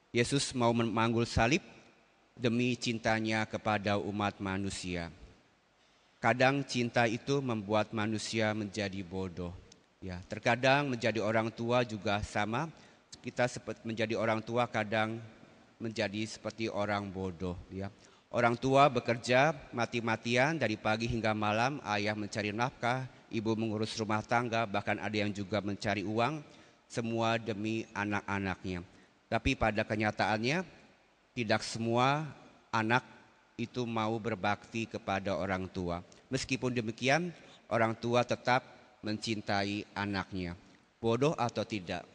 [0.10, 1.62] Yesus mau memanggul salib
[2.36, 5.08] demi cintanya kepada umat manusia.
[6.20, 9.56] Kadang cinta itu membuat manusia menjadi bodoh.
[10.04, 12.68] Ya, terkadang menjadi orang tua juga sama.
[13.24, 13.48] Kita
[13.88, 15.18] menjadi orang tua kadang
[15.80, 17.56] menjadi seperti orang bodoh.
[17.72, 17.88] Ya,
[18.36, 21.80] orang tua bekerja mati-matian dari pagi hingga malam.
[21.88, 26.44] Ayah mencari nafkah, ibu mengurus rumah tangga, bahkan ada yang juga mencari uang.
[26.86, 28.84] Semua demi anak-anaknya.
[29.26, 30.85] Tapi pada kenyataannya
[31.36, 32.24] tidak semua
[32.72, 33.04] anak
[33.60, 36.00] itu mau berbakti kepada orang tua.
[36.32, 37.36] Meskipun demikian,
[37.68, 38.64] orang tua tetap
[39.04, 40.56] mencintai anaknya.
[41.04, 42.08] Bodoh atau tidak?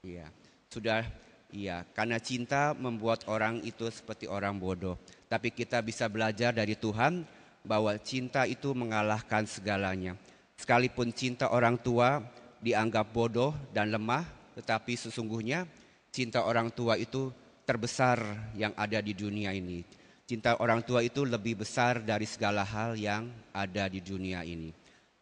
[0.00, 0.32] Iya,
[0.72, 1.04] sudah
[1.52, 4.96] iya, karena cinta membuat orang itu seperti orang bodoh.
[5.28, 7.28] Tapi kita bisa belajar dari Tuhan
[7.60, 10.16] bahwa cinta itu mengalahkan segalanya.
[10.56, 12.24] Sekalipun cinta orang tua
[12.64, 14.24] dianggap bodoh dan lemah,
[14.56, 15.68] tetapi sesungguhnya
[16.08, 17.28] cinta orang tua itu
[17.66, 18.22] terbesar
[18.54, 19.82] yang ada di dunia ini.
[20.26, 24.70] Cinta orang tua itu lebih besar dari segala hal yang ada di dunia ini.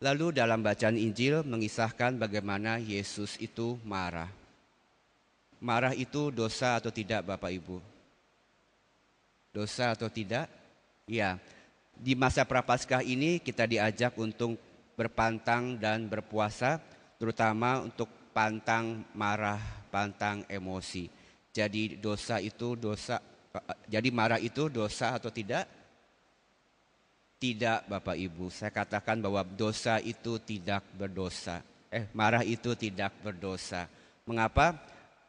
[0.04, 4.28] Lalu dalam bacaan Injil mengisahkan bagaimana Yesus itu marah.
[5.64, 7.80] Marah itu dosa atau tidak Bapak Ibu?
[9.48, 10.48] Dosa atau tidak?
[11.08, 11.40] Ya,
[11.96, 14.60] di masa prapaskah ini kita diajak untuk
[14.92, 16.80] berpantang dan berpuasa
[17.16, 21.23] terutama untuk pantang marah, pantang emosi.
[21.54, 23.22] Jadi dosa itu dosa
[23.86, 25.70] jadi marah itu dosa atau tidak?
[27.38, 31.62] Tidak Bapak Ibu, saya katakan bahwa dosa itu tidak berdosa.
[31.92, 33.86] Eh, marah itu tidak berdosa.
[34.26, 34.74] Mengapa?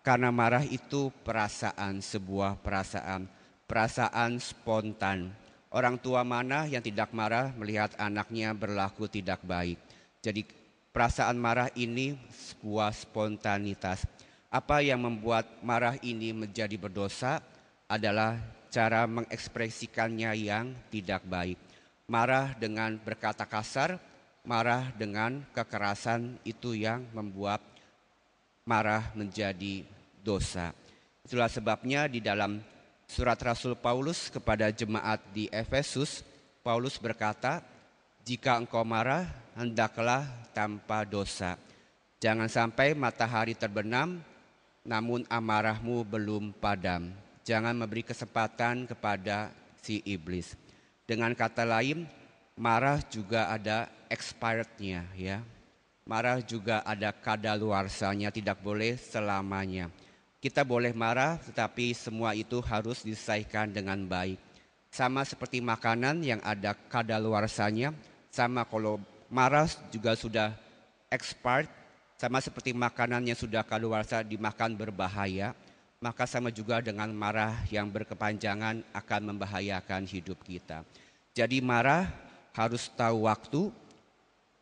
[0.02, 3.28] Karena marah itu perasaan, sebuah perasaan,
[3.68, 5.34] perasaan spontan.
[5.70, 9.76] Orang tua mana yang tidak marah melihat anaknya berlaku tidak baik.
[10.24, 10.48] Jadi
[10.96, 14.08] perasaan marah ini sebuah spontanitas.
[14.56, 17.44] Apa yang membuat marah ini menjadi berdosa
[17.92, 18.40] adalah
[18.72, 21.60] cara mengekspresikannya yang tidak baik.
[22.08, 24.00] Marah dengan berkata kasar,
[24.48, 27.60] marah dengan kekerasan itu yang membuat
[28.64, 29.84] marah menjadi
[30.24, 30.72] dosa.
[31.28, 32.64] Itulah sebabnya di dalam
[33.12, 36.24] surat Rasul Paulus kepada jemaat di Efesus,
[36.64, 37.60] Paulus berkata,
[38.24, 40.24] "Jika engkau marah, hendaklah
[40.56, 41.60] tanpa dosa.
[42.24, 44.24] Jangan sampai matahari terbenam,
[44.86, 47.10] namun amarahmu belum padam.
[47.42, 49.50] Jangan memberi kesempatan kepada
[49.82, 50.54] si iblis.
[51.06, 52.06] Dengan kata lain,
[52.58, 55.42] marah juga ada expirednya ya.
[56.06, 59.90] Marah juga ada kadaluarsanya, tidak boleh selamanya.
[60.38, 64.38] Kita boleh marah, tetapi semua itu harus diselesaikan dengan baik.
[64.94, 67.90] Sama seperti makanan yang ada kadaluarsanya,
[68.30, 69.02] sama kalau
[69.34, 70.54] marah juga sudah
[71.10, 71.66] expired,
[72.16, 75.52] sama seperti makanan yang sudah kadaluarsa dimakan berbahaya,
[76.00, 80.88] maka sama juga dengan marah yang berkepanjangan akan membahayakan hidup kita.
[81.36, 82.08] Jadi marah
[82.56, 83.68] harus tahu waktu,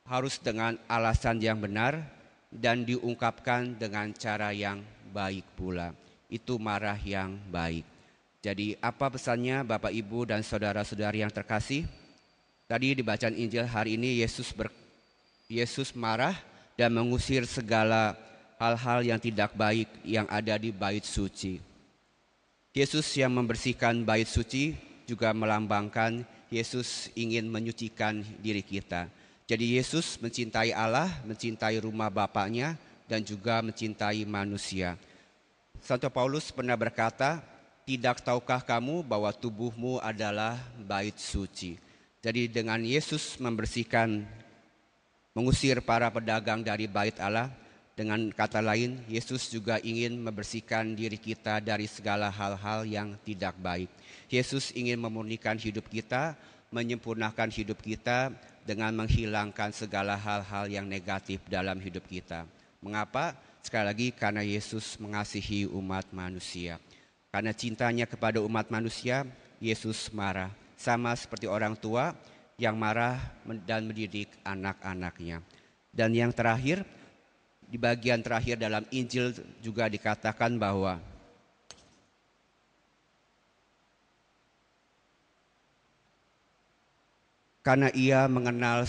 [0.10, 2.02] harus dengan alasan yang benar,
[2.50, 4.82] dan diungkapkan dengan cara yang
[5.14, 5.94] baik pula.
[6.30, 7.86] Itu marah yang baik.
[8.44, 11.86] Jadi apa pesannya Bapak Ibu dan saudara-saudari yang terkasih?
[12.68, 14.74] Tadi di bacaan Injil hari ini Yesus ber,
[15.48, 16.36] Yesus marah
[16.74, 18.18] dan mengusir segala
[18.58, 21.60] hal-hal yang tidak baik yang ada di bait suci.
[22.74, 24.74] Yesus yang membersihkan bait suci
[25.06, 29.10] juga melambangkan Yesus ingin menyucikan diri kita.
[29.44, 34.96] Jadi Yesus mencintai Allah, mencintai rumah Bapaknya, dan juga mencintai manusia.
[35.84, 37.44] Santo Paulus pernah berkata,
[37.84, 41.76] tidak tahukah kamu bahwa tubuhmu adalah bait suci?
[42.24, 44.24] Jadi dengan Yesus membersihkan
[45.34, 47.50] mengusir para pedagang dari bait Allah.
[47.94, 53.86] Dengan kata lain, Yesus juga ingin membersihkan diri kita dari segala hal-hal yang tidak baik.
[54.34, 56.34] Yesus ingin memurnikan hidup kita,
[56.74, 58.34] menyempurnakan hidup kita
[58.66, 62.50] dengan menghilangkan segala hal-hal yang negatif dalam hidup kita.
[62.82, 63.38] Mengapa?
[63.62, 66.82] Sekali lagi karena Yesus mengasihi umat manusia.
[67.30, 69.24] Karena cintanya kepada umat manusia,
[69.62, 70.50] Yesus marah.
[70.76, 72.12] Sama seperti orang tua
[72.64, 73.20] yang marah
[73.68, 75.44] dan mendidik anak-anaknya.
[75.92, 76.88] Dan yang terakhir,
[77.68, 81.04] di bagian terakhir dalam Injil juga dikatakan bahwa
[87.60, 88.88] karena ia mengenal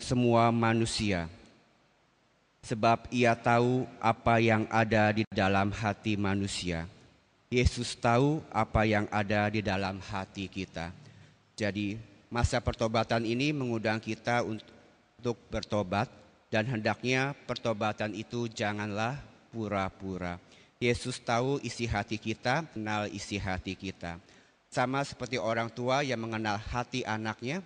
[0.00, 1.28] semua manusia,
[2.64, 6.88] sebab ia tahu apa yang ada di dalam hati manusia.
[7.50, 10.94] Yesus tahu apa yang ada di dalam hati kita.
[11.58, 16.06] Jadi, masa pertobatan ini mengundang kita untuk bertobat,
[16.50, 19.18] dan hendaknya pertobatan itu janganlah
[19.50, 20.38] pura-pura.
[20.80, 24.16] Yesus tahu isi hati kita, kenal isi hati kita.
[24.70, 27.60] Sama seperti orang tua yang mengenal hati anaknya,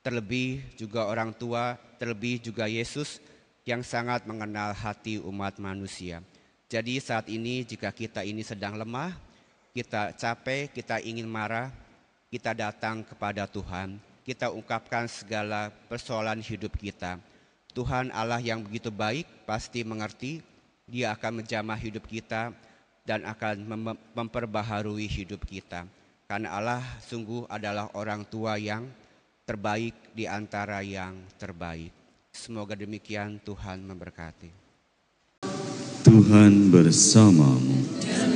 [0.00, 3.20] terlebih juga orang tua, terlebih juga Yesus
[3.68, 6.24] yang sangat mengenal hati umat manusia.
[6.70, 9.12] Jadi saat ini jika kita ini sedang lemah,
[9.76, 11.68] kita capek, kita ingin marah,
[12.28, 17.16] kita datang kepada Tuhan, kita ungkapkan segala persoalan hidup kita
[17.78, 20.42] Tuhan Allah yang begitu baik pasti mengerti,
[20.88, 22.50] Dia akan menjamah hidup kita
[23.06, 25.86] dan akan mem memperbaharui hidup kita.
[26.26, 28.88] Karena Allah sungguh adalah orang tua yang
[29.46, 31.94] terbaik di antara yang terbaik.
[32.34, 34.67] Semoga demikian Tuhan memberkati.
[36.06, 37.74] Tuhan bersamamu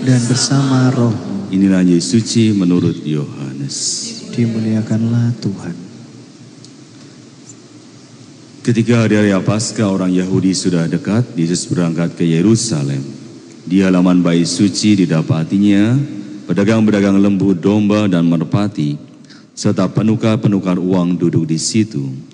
[0.03, 1.15] dan bersama roh.
[1.53, 3.77] Inilah Yesus suci menurut Yohanes.
[4.33, 5.77] Dimuliakanlah Tuhan.
[8.63, 13.03] Ketika hari raya Paskah orang Yahudi sudah dekat, Yesus berangkat ke Yerusalem.
[13.63, 15.99] Di halaman bait suci didapatinya
[16.47, 18.99] pedagang-pedagang lembu, domba, dan merpati,
[19.55, 22.32] serta penukar-penukar uang duduk di situ.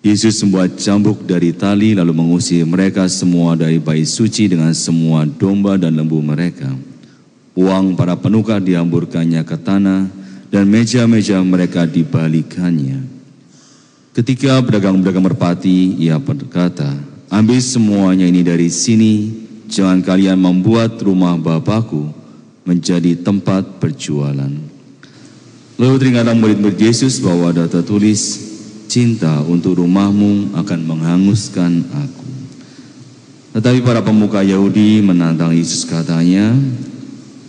[0.00, 5.76] Yesus membuat cambuk dari tali lalu mengusir mereka semua dari bait suci dengan semua domba
[5.76, 6.72] dan lembu mereka.
[7.52, 10.08] Uang para penukar dihamburkannya ke tanah
[10.48, 13.04] dan meja-meja mereka dibalikannya.
[14.16, 16.90] Ketika pedagang-pedagang merpati, ia berkata,
[17.30, 19.30] ambil semuanya ini dari sini,
[19.70, 22.10] jangan kalian membuat rumah Bapakku
[22.66, 24.50] menjadi tempat perjualan.
[25.78, 28.49] Lalu teringatlah murid-murid Yesus bahwa ada tertulis,
[28.90, 32.26] cinta untuk rumahmu akan menghanguskan aku.
[33.54, 36.50] Tetapi para pemuka Yahudi menantang Yesus katanya,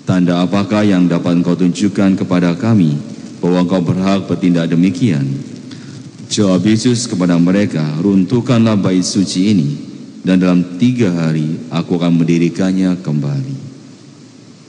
[0.05, 2.93] tanda apakah yang dapat engkau tunjukkan kepada kami
[3.41, 5.25] bahwa engkau berhak bertindak demikian?
[6.29, 9.69] Jawab Yesus kepada mereka, runtuhkanlah bait suci ini,
[10.21, 13.70] dan dalam tiga hari aku akan mendirikannya kembali.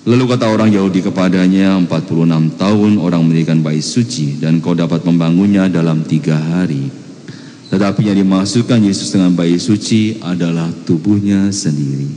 [0.03, 5.71] Lalu kata orang Yahudi kepadanya, 46 tahun orang mendirikan bait suci, dan kau dapat membangunnya
[5.71, 6.91] dalam tiga hari.
[7.71, 12.11] Tetapi yang dimaksudkan Yesus dengan bait suci adalah tubuhnya sendiri.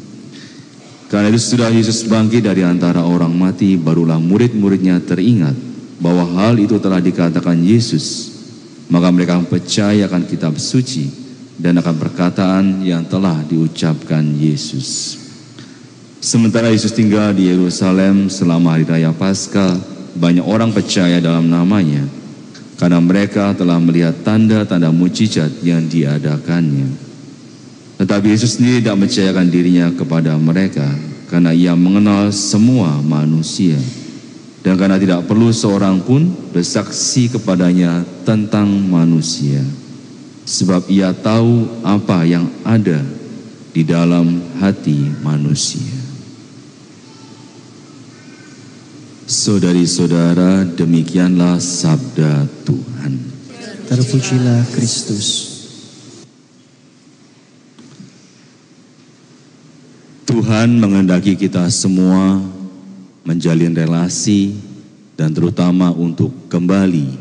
[1.14, 5.54] Karena itu sudah Yesus bangkit dari antara orang mati, barulah murid-muridnya teringat
[6.02, 8.36] bahwa hal itu telah dikatakan Yesus
[8.90, 11.10] maka mereka percaya akan kitab suci
[11.58, 15.18] dan akan perkataan yang telah diucapkan Yesus.
[16.26, 19.78] Sementara Yesus tinggal di Yerusalem selama hari raya Paskah,
[20.18, 22.02] banyak orang percaya dalam namanya.
[22.82, 26.90] Karena mereka telah melihat tanda-tanda mujizat yang diadakannya.
[28.02, 30.90] Tetapi Yesus sendiri tidak menceritakan dirinya kepada mereka
[31.30, 33.78] karena ia mengenal semua manusia.
[34.66, 39.62] Dan karena tidak perlu seorang pun bersaksi kepadanya tentang manusia.
[40.50, 42.98] Sebab ia tahu apa yang ada
[43.78, 45.95] di dalam hati manusia
[49.26, 53.14] Saudari-saudara demikianlah sabda Tuhan
[53.90, 55.56] Terpujilah Kristus
[60.30, 62.42] Tuhan mengendaki kita semua
[63.26, 64.54] menjalin relasi,
[65.18, 67.18] dan terutama untuk kembali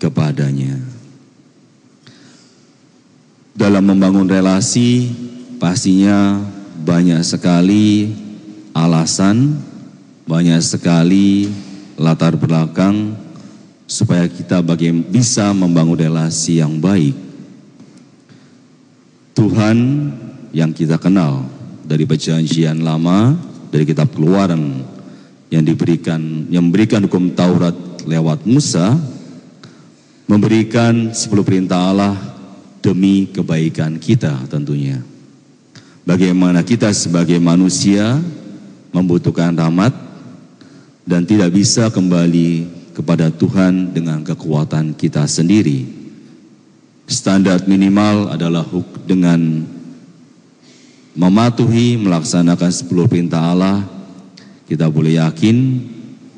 [0.00, 0.80] kepadanya.
[3.52, 5.12] Dalam membangun relasi,
[5.60, 6.40] pastinya
[6.80, 8.16] banyak sekali
[8.72, 9.60] alasan,
[10.26, 11.50] banyak sekali
[11.98, 13.14] latar belakang
[13.86, 17.14] supaya kita bagaimana bisa membangun relasi yang baik.
[19.36, 19.78] Tuhan
[20.52, 21.48] yang kita kenal
[21.82, 23.34] dari perjanjian lama,
[23.72, 24.84] dari kitab keluaran
[25.52, 27.74] yang diberikan yang memberikan hukum Taurat
[28.08, 28.96] lewat Musa
[30.24, 32.16] memberikan sepuluh perintah Allah
[32.80, 34.96] demi kebaikan kita tentunya.
[36.02, 38.18] Bagaimana kita sebagai manusia
[38.90, 40.11] membutuhkan rahmat
[41.02, 45.88] dan tidak bisa kembali kepada Tuhan dengan kekuatan kita sendiri.
[47.08, 49.66] Standar minimal adalah huk dengan
[51.12, 53.84] mematuhi melaksanakan 10 perintah Allah,
[54.64, 55.56] kita boleh yakin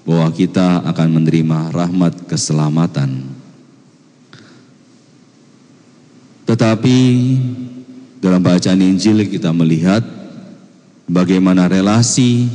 [0.03, 3.25] bahwa kita akan menerima rahmat keselamatan.
[6.45, 6.99] Tetapi
[8.21, 10.05] dalam bacaan Injil kita melihat
[11.09, 12.49] bagaimana relasi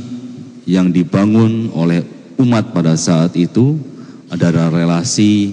[0.68, 2.04] yang dibangun oleh
[2.40, 3.76] umat pada saat itu
[4.32, 5.52] adalah relasi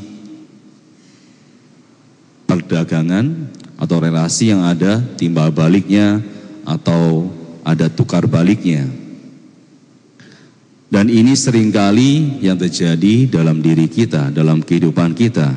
[2.47, 6.23] perdagangan atau relasi yang ada timbal baliknya
[6.63, 7.29] atau
[7.67, 8.87] ada tukar baliknya.
[10.87, 15.51] Dan ini sering kali yang terjadi dalam diri kita, dalam kehidupan kita.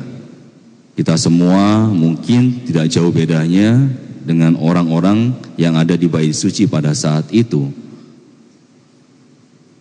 [0.91, 3.79] Kita semua mungkin tidak jauh bedanya
[4.27, 7.71] dengan orang-orang yang ada di bait suci pada saat itu.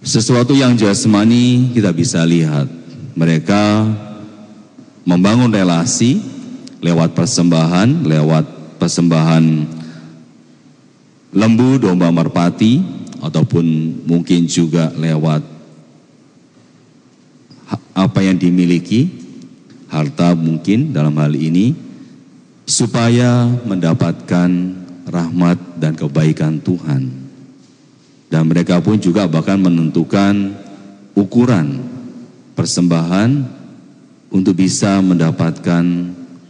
[0.00, 2.64] Sesuatu yang jasmani kita bisa lihat.
[3.12, 3.84] Mereka
[5.04, 6.24] membangun relasi
[6.80, 8.44] lewat persembahan, lewat
[8.80, 9.44] persembahan
[11.36, 12.80] lembu, domba merpati,
[13.20, 13.64] ataupun
[14.08, 15.44] mungkin juga lewat
[17.92, 19.04] apa yang dimiliki,
[19.92, 21.76] harta mungkin dalam hal ini,
[22.64, 24.48] supaya mendapatkan
[25.04, 27.19] rahmat dan kebaikan Tuhan.
[28.30, 30.54] Dan mereka pun juga bahkan menentukan
[31.18, 31.82] ukuran
[32.54, 33.42] persembahan
[34.30, 35.84] untuk bisa mendapatkan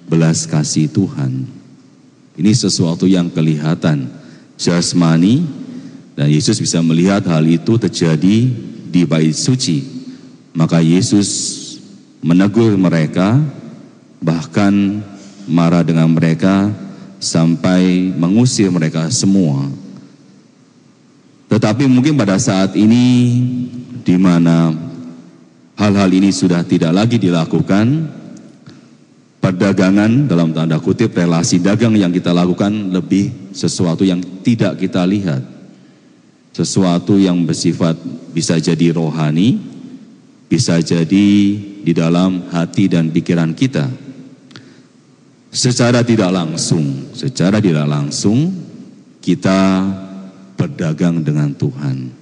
[0.05, 1.49] belas kasih Tuhan.
[2.37, 4.13] Ini sesuatu yang kelihatan
[4.61, 5.45] jasmani
[6.13, 8.37] dan Yesus bisa melihat hal itu terjadi
[8.93, 9.81] di bait suci.
[10.53, 11.57] Maka Yesus
[12.21, 13.41] menegur mereka
[14.21, 15.01] bahkan
[15.49, 16.69] marah dengan mereka
[17.17, 19.65] sampai mengusir mereka semua.
[21.51, 23.43] Tetapi mungkin pada saat ini
[24.07, 24.71] di mana
[25.75, 28.07] hal-hal ini sudah tidak lagi dilakukan,
[29.43, 35.43] perdagangan dalam tanda kutip relasi dagang yang kita lakukan lebih sesuatu yang tidak kita lihat.
[36.55, 37.99] Sesuatu yang bersifat
[38.31, 39.59] bisa jadi rohani,
[40.47, 41.27] bisa jadi
[41.83, 43.91] di dalam hati dan pikiran kita.
[45.51, 48.55] Secara tidak langsung, secara tidak langsung
[49.19, 49.83] kita
[50.61, 52.13] berdagang dengan Tuhan.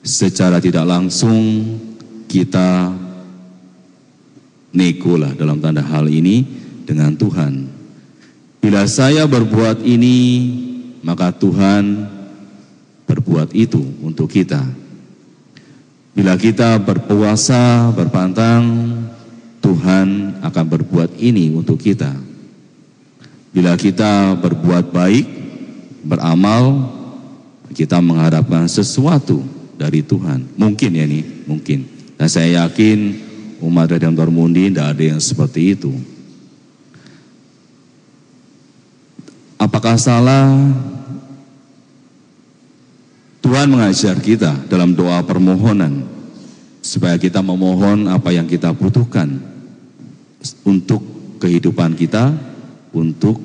[0.00, 1.36] Secara tidak langsung
[2.24, 2.96] kita
[4.72, 6.48] nego dalam tanda hal ini
[6.88, 7.68] dengan Tuhan.
[8.64, 10.16] Bila saya berbuat ini,
[11.04, 12.08] maka Tuhan
[13.04, 14.64] berbuat itu untuk kita.
[16.16, 18.64] Bila kita berpuasa, berpantang,
[19.60, 22.10] Tuhan akan berbuat ini untuk kita.
[23.52, 25.26] Bila kita berbuat baik,
[26.02, 26.97] beramal,
[27.72, 29.40] kita mengharapkan sesuatu
[29.76, 30.44] dari Tuhan.
[30.56, 31.86] Mungkin ya nih, mungkin.
[32.18, 33.14] Dan saya yakin
[33.62, 35.92] umat Redemptor Mundi tidak ada yang seperti itu.
[39.58, 40.54] Apakah salah
[43.42, 46.04] Tuhan mengajar kita dalam doa permohonan
[46.84, 49.40] supaya kita memohon apa yang kita butuhkan
[50.62, 51.00] untuk
[51.42, 52.34] kehidupan kita,
[52.92, 53.38] untuk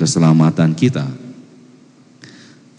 [0.00, 1.06] keselamatan kita.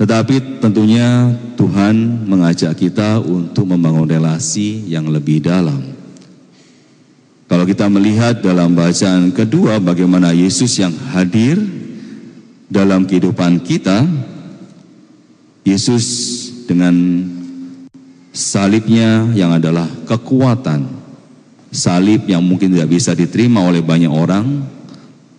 [0.02, 5.78] Tetapi tentunya Tuhan mengajak kita untuk membangun relasi yang lebih dalam.
[7.46, 11.62] Kalau kita melihat dalam bacaan kedua bagaimana Yesus yang hadir
[12.66, 14.02] dalam kehidupan kita,
[15.62, 16.06] Yesus
[16.66, 16.98] dengan
[18.34, 20.98] salibnya yang adalah kekuatan.
[21.70, 24.66] Salib yang mungkin tidak bisa diterima oleh banyak orang,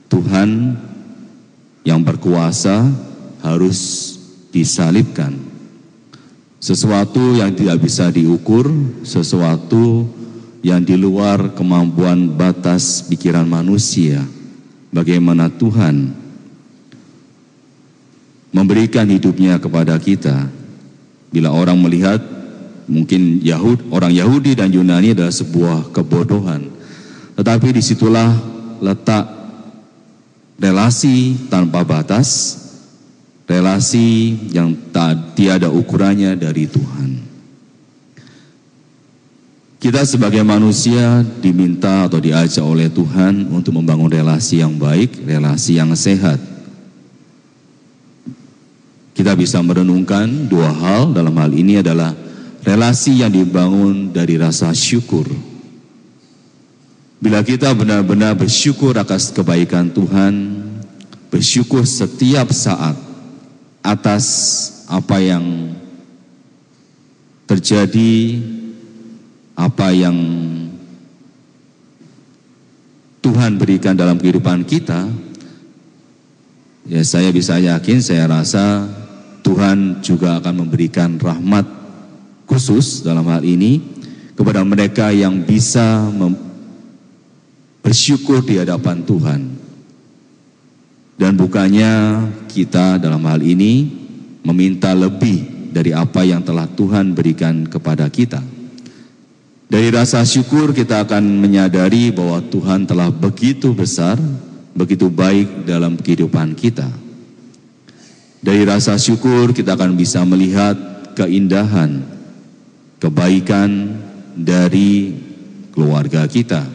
[0.06, 0.78] Tuhan
[1.82, 2.86] yang berkuasa
[3.42, 4.11] harus
[4.52, 5.34] disalibkan.
[6.62, 8.70] Sesuatu yang tidak bisa diukur,
[9.02, 10.06] sesuatu
[10.62, 14.22] yang di luar kemampuan batas pikiran manusia.
[14.94, 16.14] Bagaimana Tuhan
[18.54, 20.62] memberikan hidupnya kepada kita,
[21.32, 22.20] Bila orang melihat
[22.84, 26.68] mungkin Yahud, orang Yahudi dan Yunani adalah sebuah kebodohan.
[27.40, 28.28] Tetapi di situlah
[28.84, 29.24] letak
[30.60, 32.60] relasi tanpa batas,
[33.46, 37.10] relasi yang tak, tiada ukurannya dari Tuhan.
[39.82, 45.90] Kita sebagai manusia diminta atau diajak oleh Tuhan untuk membangun relasi yang baik, relasi yang
[45.98, 46.52] sehat
[49.12, 52.16] kita bisa merenungkan dua hal dalam hal ini adalah
[52.64, 55.28] relasi yang dibangun dari rasa syukur.
[57.22, 60.58] Bila kita benar-benar bersyukur atas kebaikan Tuhan,
[61.30, 62.98] bersyukur setiap saat
[63.82, 64.24] atas
[64.86, 65.74] apa yang
[67.50, 68.38] terjadi,
[69.58, 70.16] apa yang
[73.22, 75.06] Tuhan berikan dalam kehidupan kita,
[76.90, 78.86] ya saya bisa yakin, saya rasa
[79.42, 81.66] Tuhan juga akan memberikan rahmat
[82.46, 83.82] khusus dalam hal ini
[84.34, 86.10] kepada mereka yang bisa
[87.82, 89.61] bersyukur di hadapan Tuhan.
[91.16, 91.92] Dan bukannya
[92.48, 93.88] kita dalam hal ini
[94.42, 98.42] meminta lebih dari apa yang telah Tuhan berikan kepada kita.
[99.72, 104.20] Dari rasa syukur kita akan menyadari bahwa Tuhan telah begitu besar,
[104.76, 106.84] begitu baik dalam kehidupan kita.
[108.44, 110.76] Dari rasa syukur kita akan bisa melihat
[111.16, 112.04] keindahan,
[113.00, 113.96] kebaikan
[114.36, 115.16] dari
[115.72, 116.68] keluarga kita,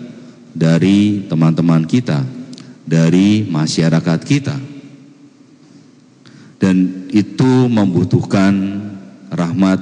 [0.58, 2.26] dari teman-teman kita,
[2.88, 4.56] dari masyarakat kita.
[6.58, 8.82] Dan itu membutuhkan
[9.30, 9.78] rahmat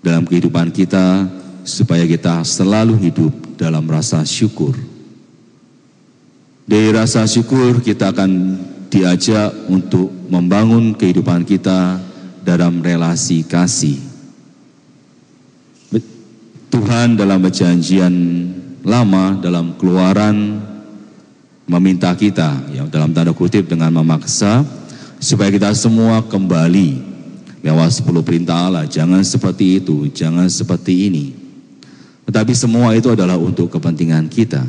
[0.00, 1.28] dalam kehidupan kita
[1.66, 4.72] supaya kita selalu hidup dalam rasa syukur.
[6.64, 8.30] Dari rasa syukur kita akan
[8.88, 12.00] diajak untuk membangun kehidupan kita
[12.46, 13.98] dalam relasi kasih.
[16.70, 18.14] Tuhan dalam perjanjian
[18.86, 20.59] lama dalam keluaran
[21.70, 24.66] meminta kita ya dalam tanda kutip dengan memaksa
[25.22, 26.98] supaya kita semua kembali
[27.62, 31.40] lewat 10 perintah Allah jangan seperti itu jangan seperti ini
[32.30, 34.62] tetapi semua itu adalah untuk kepentingan kita.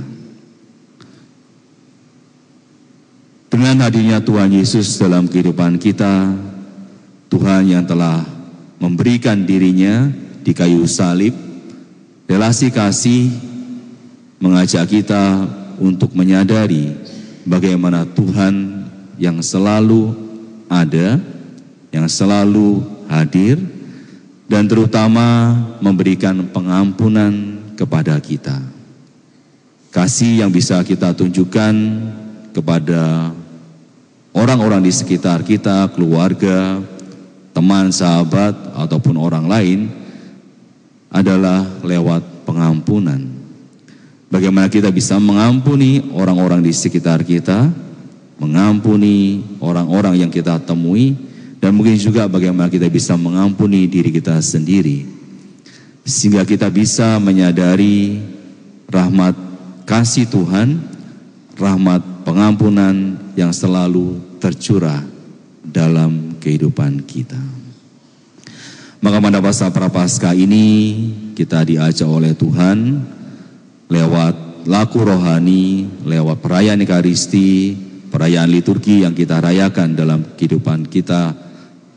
[3.54, 6.34] Dengan hadirnya Tuhan Yesus dalam kehidupan kita,
[7.30, 8.26] Tuhan yang telah
[8.82, 10.10] memberikan dirinya
[10.41, 11.38] di kayu salib,
[12.26, 13.30] relasi kasih
[14.41, 15.45] mengajak kita
[15.82, 16.93] untuk menyadari
[17.41, 18.86] bagaimana Tuhan
[19.17, 20.13] yang selalu
[20.69, 21.17] ada,
[21.89, 23.57] yang selalu hadir,
[24.45, 28.61] dan terutama memberikan pengampunan kepada kita.
[29.91, 31.73] Kasih yang bisa kita tunjukkan
[32.55, 33.34] kepada
[34.32, 36.79] orang-orang di sekitar kita, keluarga,
[37.51, 39.79] teman, sahabat, ataupun orang lain
[41.11, 43.41] adalah lewat pengampunan.
[44.32, 47.67] Bagaimana kita bisa mengampuni orang-orang di sekitar kita,
[48.39, 51.19] mengampuni orang-orang yang kita temui,
[51.59, 55.03] dan mungkin juga bagaimana kita bisa mengampuni diri kita sendiri.
[56.07, 58.23] Sehingga kita bisa menyadari
[58.88, 59.36] rahmat
[59.84, 60.79] kasih Tuhan,
[61.59, 65.03] rahmat pengampunan yang selalu tercurah
[65.59, 67.38] dalam kehidupan kita.
[69.03, 70.67] Maka pada masa prapaskah ini
[71.36, 73.03] kita diajak oleh Tuhan
[73.92, 77.76] lewat laku rohani, lewat perayaan Ekaristi,
[78.08, 81.36] perayaan liturgi yang kita rayakan dalam kehidupan kita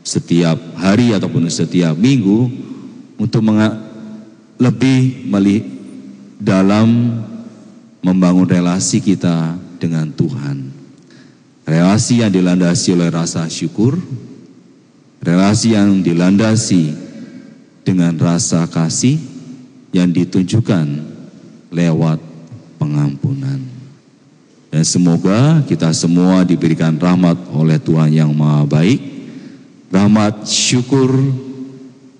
[0.03, 2.51] setiap hari ataupun setiap minggu
[3.15, 3.47] untuk
[4.59, 5.63] lebih meli
[6.35, 7.15] dalam
[8.03, 10.75] membangun relasi kita dengan Tuhan.
[11.65, 13.97] Relasi yang dilandasi oleh rasa syukur,
[15.25, 16.93] relasi yang dilandasi
[17.81, 19.17] dengan rasa kasih
[19.89, 21.14] yang ditunjukkan
[21.75, 22.23] lewat
[22.79, 23.59] pengampunan.
[24.71, 28.99] Dan semoga kita semua diberikan rahmat oleh Tuhan yang Maha Baik
[29.95, 31.11] rahmat syukur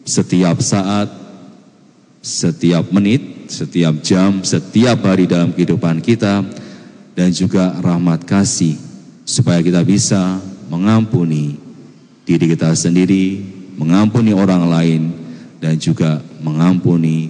[0.08, 1.12] setiap saat,
[2.24, 6.46] setiap menit, setiap jam, setiap hari dalam kehidupan kita
[7.12, 8.80] dan juga rahmat kasih
[9.28, 10.40] supaya kita bisa
[10.72, 11.58] mengampuni
[12.24, 13.44] diri kita sendiri,
[13.76, 15.02] mengampuni orang lain
[15.60, 17.30] dan juga mengampuni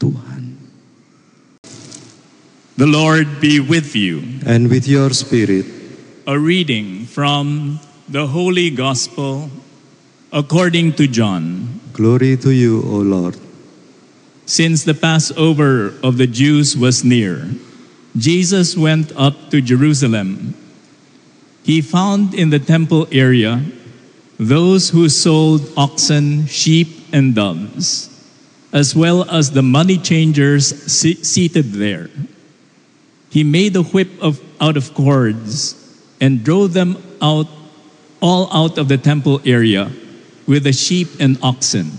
[0.00, 0.39] Tuhan.
[2.80, 4.24] The Lord be with you.
[4.46, 5.66] And with your spirit.
[6.26, 7.78] A reading from
[8.08, 9.50] the Holy Gospel
[10.32, 11.78] according to John.
[11.92, 13.36] Glory to you, O Lord.
[14.46, 17.50] Since the Passover of the Jews was near,
[18.16, 20.56] Jesus went up to Jerusalem.
[21.62, 23.62] He found in the temple area
[24.38, 28.08] those who sold oxen, sheep, and doves,
[28.72, 32.08] as well as the money changers seated there.
[33.30, 35.76] He made a whip of, out of cords
[36.20, 37.46] and drove them out
[38.20, 39.90] all out of the temple area
[40.46, 41.92] with the sheep and oxen,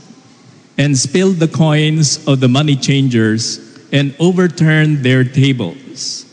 [0.78, 3.60] and spilled the coins of the money changers
[3.92, 6.26] and overturned their tables.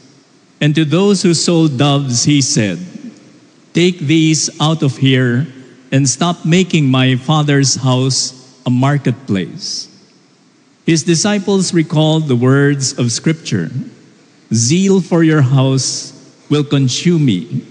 [0.61, 2.79] And to those who sold doves, he said,
[3.73, 5.47] Take these out of here
[5.93, 8.35] and stop making my father's house
[8.67, 9.89] a marketplace.
[10.85, 13.71] His disciples recalled the words of Scripture
[14.53, 16.13] Zeal for your house
[16.49, 17.65] will consume me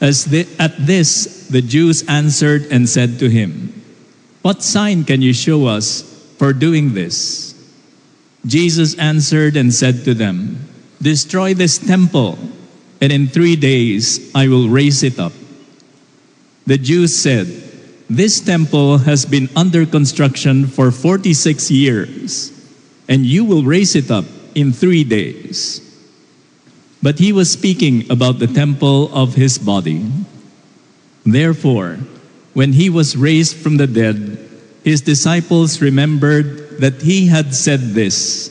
[0.00, 3.72] As the, at this, the Jews answered and said to him,
[4.42, 6.02] What sign can you show us
[6.36, 7.54] for doing this?
[8.44, 10.68] Jesus answered and said to them,
[11.00, 12.38] Destroy this temple,
[13.00, 15.32] and in three days I will raise it up.
[16.66, 17.46] The Jews said,
[18.10, 22.52] This temple has been under construction for 46 years,
[23.08, 24.26] and you will raise it up
[24.56, 25.84] in three days.
[27.02, 30.02] But he was speaking about the temple of his body.
[31.24, 32.00] Therefore,
[32.54, 34.40] when he was raised from the dead,
[34.82, 38.48] his disciples remembered that he had said this,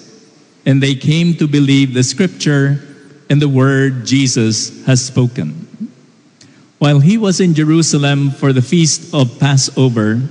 [0.66, 2.80] and they came to believe the scripture
[3.30, 5.90] and the word Jesus has spoken.
[6.78, 10.22] While he was in Jerusalem for the feast of Passover,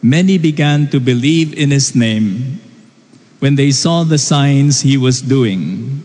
[0.00, 2.60] many began to believe in his name
[3.38, 6.02] when they saw the signs he was doing.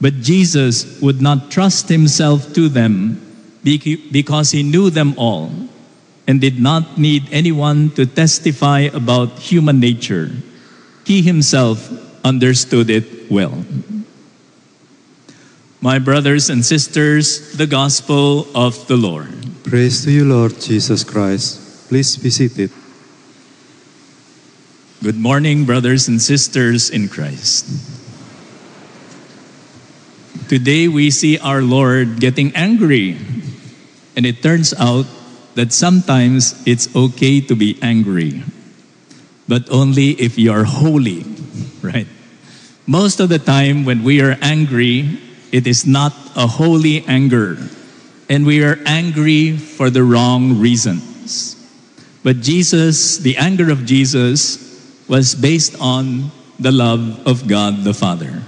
[0.00, 3.20] But Jesus would not trust himself to them
[3.62, 5.50] because he knew them all
[6.26, 10.30] and did not need anyone to testify about human nature.
[11.04, 11.92] He himself
[12.24, 13.64] understood it well.
[15.80, 19.28] My brothers and sisters, the gospel of the Lord.
[19.64, 21.88] Praise to you, Lord Jesus Christ.
[21.88, 22.70] Please be seated.
[25.04, 27.68] Good morning, brothers and sisters in Christ.
[30.48, 33.20] Today we see our Lord getting angry,
[34.16, 35.04] and it turns out
[35.56, 38.44] that sometimes it's okay to be angry,
[39.46, 41.28] but only if you are holy,
[41.82, 42.08] right?
[42.86, 45.20] Most of the time, when we are angry,
[45.52, 47.58] it is not a holy anger,
[48.30, 51.60] and we are angry for the wrong reasons.
[52.22, 54.64] But Jesus, the anger of Jesus,
[55.08, 58.42] was based on the love of God the Father.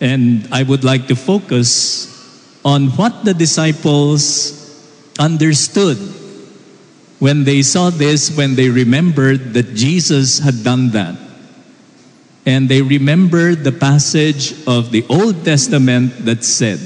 [0.00, 2.12] And I would like to focus
[2.64, 4.56] on what the disciples
[5.18, 5.96] understood
[7.18, 11.16] when they saw this, when they remembered that Jesus had done that.
[12.44, 16.78] And they remembered the passage of the Old Testament that said,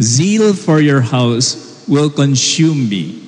[0.00, 3.26] Zeal for your house will consume me.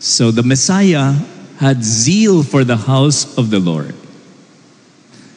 [0.00, 1.14] So the Messiah
[1.58, 3.94] had zeal for the house of the Lord.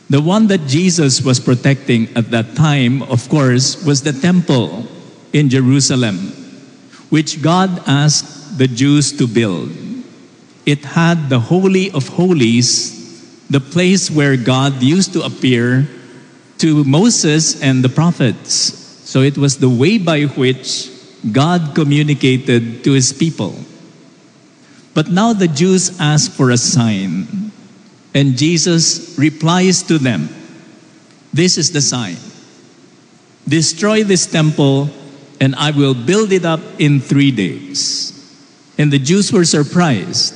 [0.09, 4.85] The one that Jesus was protecting at that time, of course, was the temple
[5.33, 6.17] in Jerusalem,
[7.09, 9.71] which God asked the Jews to build.
[10.65, 15.87] It had the Holy of Holies, the place where God used to appear
[16.59, 18.77] to Moses and the prophets.
[19.09, 20.91] So it was the way by which
[21.31, 23.55] God communicated to his people.
[24.93, 27.51] But now the Jews ask for a sign,
[28.13, 30.29] and Jesus replies to them
[31.33, 32.17] This is the sign
[33.47, 34.89] Destroy this temple,
[35.39, 38.09] and I will build it up in three days.
[38.77, 40.33] And the Jews were surprised,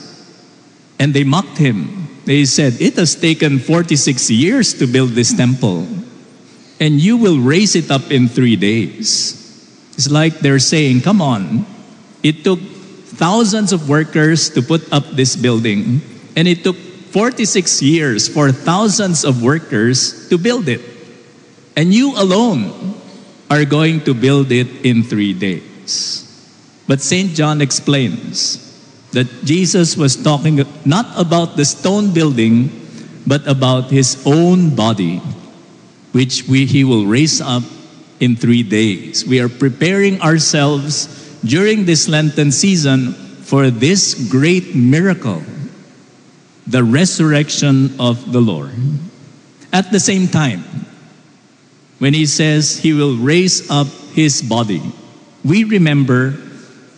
[1.00, 2.08] and they mocked him.
[2.26, 5.88] They said, It has taken 46 years to build this temple,
[6.80, 9.42] and you will raise it up in three days.
[9.94, 11.66] It's like they're saying, Come on,
[12.24, 12.60] it took
[13.16, 16.02] thousands of workers to put up this building,
[16.36, 20.82] and it took 46 years for thousands of workers to build it.
[21.76, 22.96] And you alone
[23.50, 26.22] are going to build it in three days.
[26.88, 27.32] But St.
[27.32, 28.62] John explains
[29.12, 32.70] that Jesus was talking not about the stone building,
[33.26, 35.18] but about his own body,
[36.12, 37.64] which we, he will raise up
[38.20, 39.26] in three days.
[39.26, 41.08] We are preparing ourselves
[41.46, 45.44] during this Lenten season for this great miracle,
[46.66, 48.74] the resurrection of the Lord.
[49.72, 50.64] At the same time,
[52.00, 54.82] when he says he will raise up his body,
[55.44, 56.32] we remember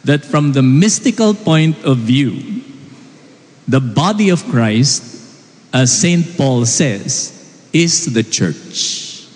[0.05, 2.63] that from the mystical point of view,
[3.67, 5.03] the body of Christ,
[5.73, 6.37] as St.
[6.37, 7.33] Paul says,
[7.73, 9.27] is the church.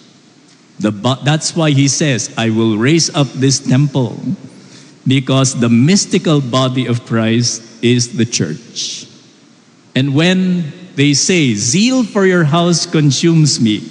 [0.80, 0.92] The,
[1.24, 4.18] that's why he says, I will raise up this temple
[5.08, 9.08] because the mystical body of Christ is the church.
[9.96, 13.82] And when they say, Zeal for your house consumes me,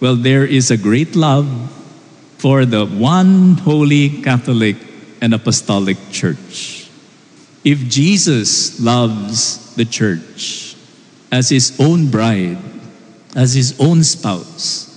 [0.00, 1.46] well, there is a great love
[2.38, 4.76] for the one holy Catholic
[5.20, 6.90] and Apostolic Church.
[7.64, 10.74] If Jesus loves the church
[11.30, 12.58] as his own bride,
[13.36, 14.88] as his own spouse,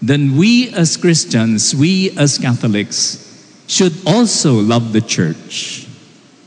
[0.00, 3.33] then we as Christians, we as Catholics,
[3.66, 5.86] should also love the church.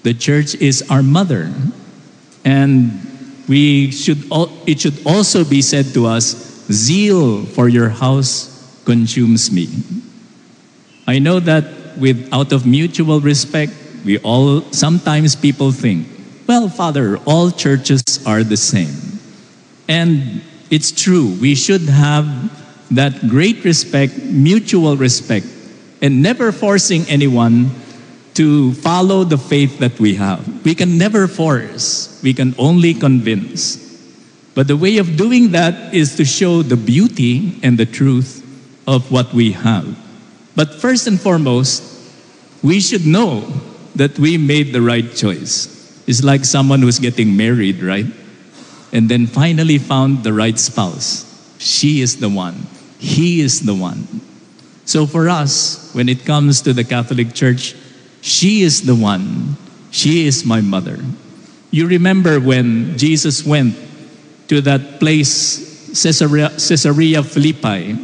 [0.03, 1.51] The church is our mother,
[2.45, 2.91] and
[3.47, 4.23] we should.
[4.65, 6.35] It should also be said to us,
[6.71, 8.49] "Zeal for your house
[8.85, 9.67] consumes me."
[11.07, 13.73] I know that with out of mutual respect,
[14.05, 16.07] we all sometimes people think,
[16.47, 19.19] well, Father, all churches are the same.
[19.87, 22.27] And it's true, we should have
[22.91, 25.47] that great respect, mutual respect,
[26.01, 27.71] and never forcing anyone
[28.35, 30.63] to follow the faith that we have.
[30.63, 33.83] We can never force, we can only convince.
[34.53, 38.43] But the way of doing that is to show the beauty and the truth
[38.87, 39.97] of what we have.
[40.55, 41.83] But first and foremost,
[42.63, 43.41] we should know
[43.95, 45.73] that we made the right choice.
[46.07, 48.05] It's like someone who's getting married, right?
[48.93, 51.25] And then finally found the right spouse.
[51.59, 52.65] She is the one.
[52.97, 54.07] He is the one.
[54.87, 57.75] So for us, when it comes to the Catholic Church,
[58.21, 59.57] she is the one.
[59.91, 60.97] She is my mother.
[61.71, 63.75] You remember when Jesus went
[64.47, 67.99] to that place, Caesarea, Caesarea Philippi,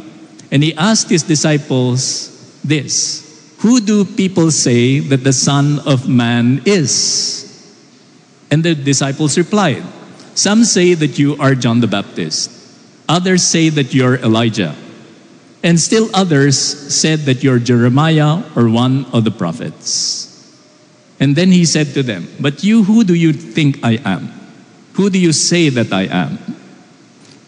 [0.52, 2.28] and he asked his disciples
[2.62, 3.24] this
[3.64, 7.48] Who do people say that the Son of Man is?
[8.50, 9.82] And the disciples replied,
[10.34, 12.52] Some say that you are John the Baptist,
[13.08, 14.76] others say that you're Elijah,
[15.64, 16.60] and still others
[16.94, 20.30] said that you're Jeremiah or one of the prophets.
[21.18, 24.28] And then he said to them, But you, who do you think I am?
[24.92, 26.38] Who do you say that I am?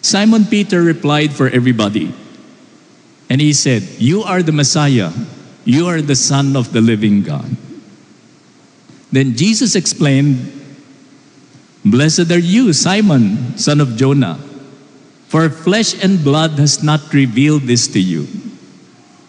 [0.01, 2.15] Simon Peter replied for everybody.
[3.29, 5.13] And he said, You are the Messiah.
[5.67, 7.55] You are the Son of the living God.
[9.13, 10.53] Then Jesus explained,
[11.85, 14.41] Blessed are you, Simon, son of Jonah,
[15.29, 18.27] for flesh and blood has not revealed this to you.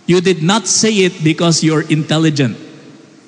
[0.05, 2.57] You did not say it because you're intelligent.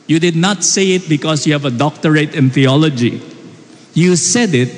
[0.07, 3.21] You did not say it because you have a doctorate in theology.
[3.93, 4.73] You said it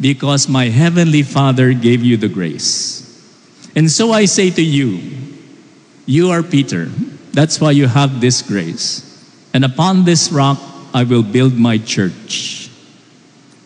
[0.00, 3.00] because my heavenly Father gave you the grace.
[3.76, 5.00] And so I say to you,
[6.06, 6.86] you are Peter.
[7.32, 9.02] That's why you have this grace.
[9.54, 10.58] And upon this rock
[10.92, 12.63] I will build my church.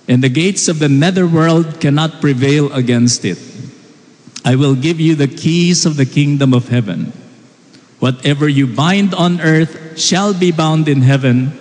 [0.09, 3.39] And the gates of the netherworld cannot prevail against it.
[4.45, 7.13] I will give you the keys of the kingdom of heaven.
[7.99, 11.53] Whatever you bind on earth shall be bound in heaven,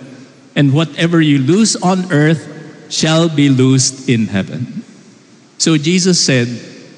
[0.56, 2.48] and whatever you loose on earth
[2.88, 4.82] shall be loosed in heaven.
[5.58, 6.48] So Jesus said,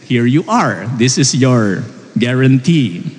[0.07, 0.87] Here you are.
[0.97, 1.83] This is your
[2.19, 3.17] guarantee.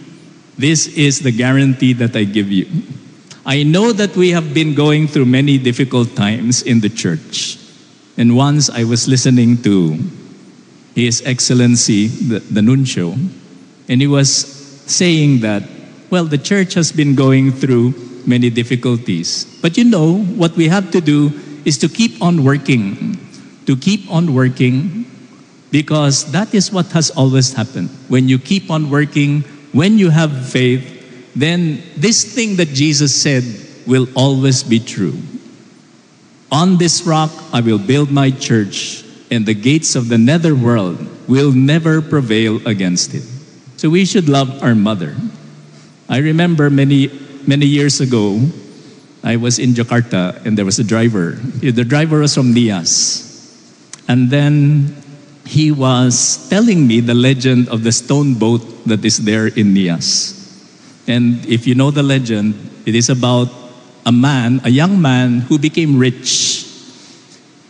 [0.57, 2.69] This is the guarantee that I give you.
[3.45, 7.57] I know that we have been going through many difficult times in the church.
[8.21, 9.97] And once I was listening to
[10.93, 13.17] His Excellency, the, the Nuncio,
[13.89, 14.29] and he was
[14.85, 15.63] saying that,
[16.11, 17.95] well, the church has been going through
[18.27, 19.45] many difficulties.
[19.63, 21.31] But you know, what we have to do
[21.65, 23.17] is to keep on working,
[23.65, 25.09] to keep on working,
[25.71, 27.89] because that is what has always happened.
[28.07, 29.41] When you keep on working,
[29.73, 33.43] when you have faith, then this thing that Jesus said
[33.87, 35.17] will always be true.
[36.51, 41.53] On this rock I will build my church, and the gates of the netherworld will
[41.53, 43.23] never prevail against it.
[43.77, 45.15] So we should love our mother.
[46.09, 47.07] I remember many,
[47.47, 48.43] many years ago,
[49.23, 51.39] I was in Jakarta and there was a driver.
[51.61, 53.29] The driver was from Nias.
[54.09, 55.01] And then
[55.45, 60.35] he was telling me the legend of the stone boat that is there in Nias.
[61.07, 63.47] And if you know the legend, it is about
[64.05, 66.67] a man, a young man who became rich.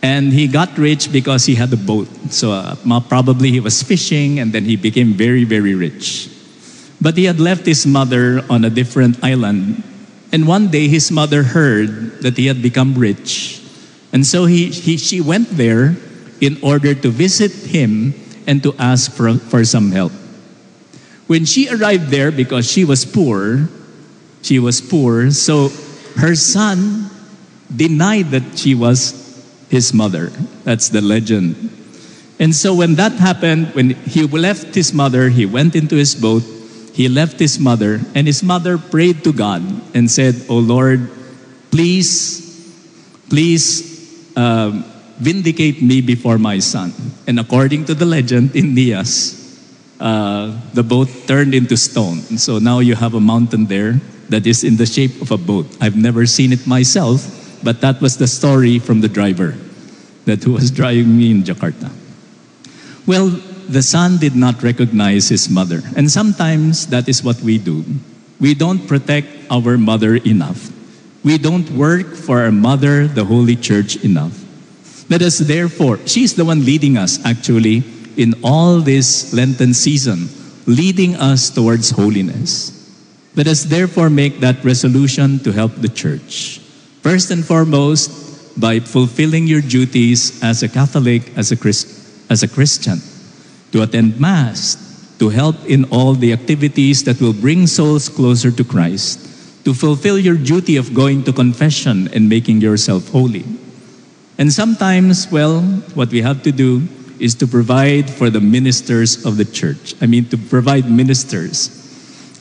[0.02, 2.08] And he got rich because he had a boat.
[2.30, 2.74] So uh,
[3.08, 6.28] probably he was fishing and then he became very, very rich.
[7.00, 9.82] But he had left his mother on a different island.
[10.32, 13.62] And one day his mother heard that he had become rich.
[14.12, 15.96] And so he, he, she went there
[16.40, 18.14] in order to visit him
[18.46, 20.12] and to ask for, for some help.
[21.26, 23.68] When she arrived there, because she was poor,
[24.42, 25.70] she was poor, so
[26.16, 27.10] her son
[27.74, 29.22] denied that she was
[29.68, 30.28] his mother.
[30.64, 31.70] That's the legend.
[32.38, 36.42] And so when that happened, when he left his mother, he went into his boat,
[36.92, 39.62] he left his mother, and his mother prayed to God
[39.94, 41.08] and said, Oh Lord,
[41.70, 42.42] please,
[43.30, 44.84] please um,
[45.16, 46.92] vindicate me before my son.
[47.26, 49.40] And according to the legend in Nias,
[50.00, 52.18] uh, the boat turned into stone.
[52.36, 55.66] So now you have a mountain there that is in the shape of a boat.
[55.80, 57.26] I've never seen it myself,
[57.62, 59.54] but that was the story from the driver
[60.24, 61.90] that who was driving me in Jakarta.
[63.06, 63.28] Well,
[63.68, 65.80] the son did not recognize his mother.
[65.96, 67.84] And sometimes that is what we do.
[68.40, 70.70] We don't protect our mother enough.
[71.24, 74.38] We don't work for our mother, the Holy Church, enough.
[75.08, 77.84] Let us therefore, she's the one leading us actually
[78.16, 80.28] in all this Lenten season,
[80.66, 82.81] leading us towards holiness.
[83.34, 86.58] Let us therefore make that resolution to help the church.
[87.00, 91.88] First and foremost, by fulfilling your duties as a Catholic, as a, Christ,
[92.30, 93.00] as a Christian,
[93.72, 94.76] to attend Mass,
[95.18, 100.18] to help in all the activities that will bring souls closer to Christ, to fulfill
[100.18, 103.44] your duty of going to confession and making yourself holy.
[104.36, 105.62] And sometimes, well,
[105.94, 106.86] what we have to do
[107.18, 109.94] is to provide for the ministers of the church.
[110.02, 111.81] I mean, to provide ministers.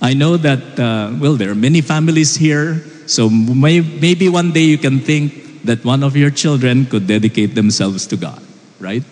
[0.02, 4.64] I know that, uh, well, there are many families here, so may, maybe one day
[4.64, 8.41] you can think that one of your children could dedicate themselves to God,
[8.80, 9.04] right?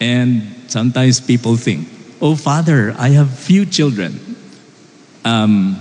[0.00, 1.88] And sometimes people think,
[2.20, 4.18] oh, Father, I have few children.
[5.24, 5.78] Um,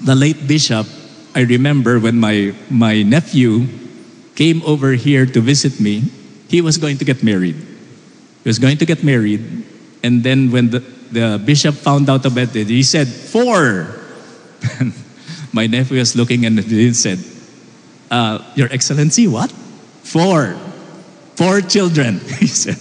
[0.00, 0.86] the late bishop,
[1.34, 3.66] I remember when my, my nephew
[4.34, 6.02] came over here to visit me,
[6.48, 7.56] he was going to get married.
[7.56, 9.64] He was going to get married.
[10.02, 10.80] And then when the,
[11.12, 14.00] the bishop found out about it, he said, Four.
[15.52, 17.18] my nephew was looking and he said,
[18.10, 19.50] uh, Your Excellency, what?
[20.02, 20.56] Four.
[21.36, 22.20] Four children.
[22.40, 22.76] He said,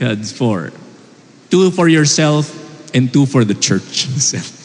[0.00, 0.72] it's four.
[1.50, 2.52] Two for yourself
[2.94, 4.06] and two for the church.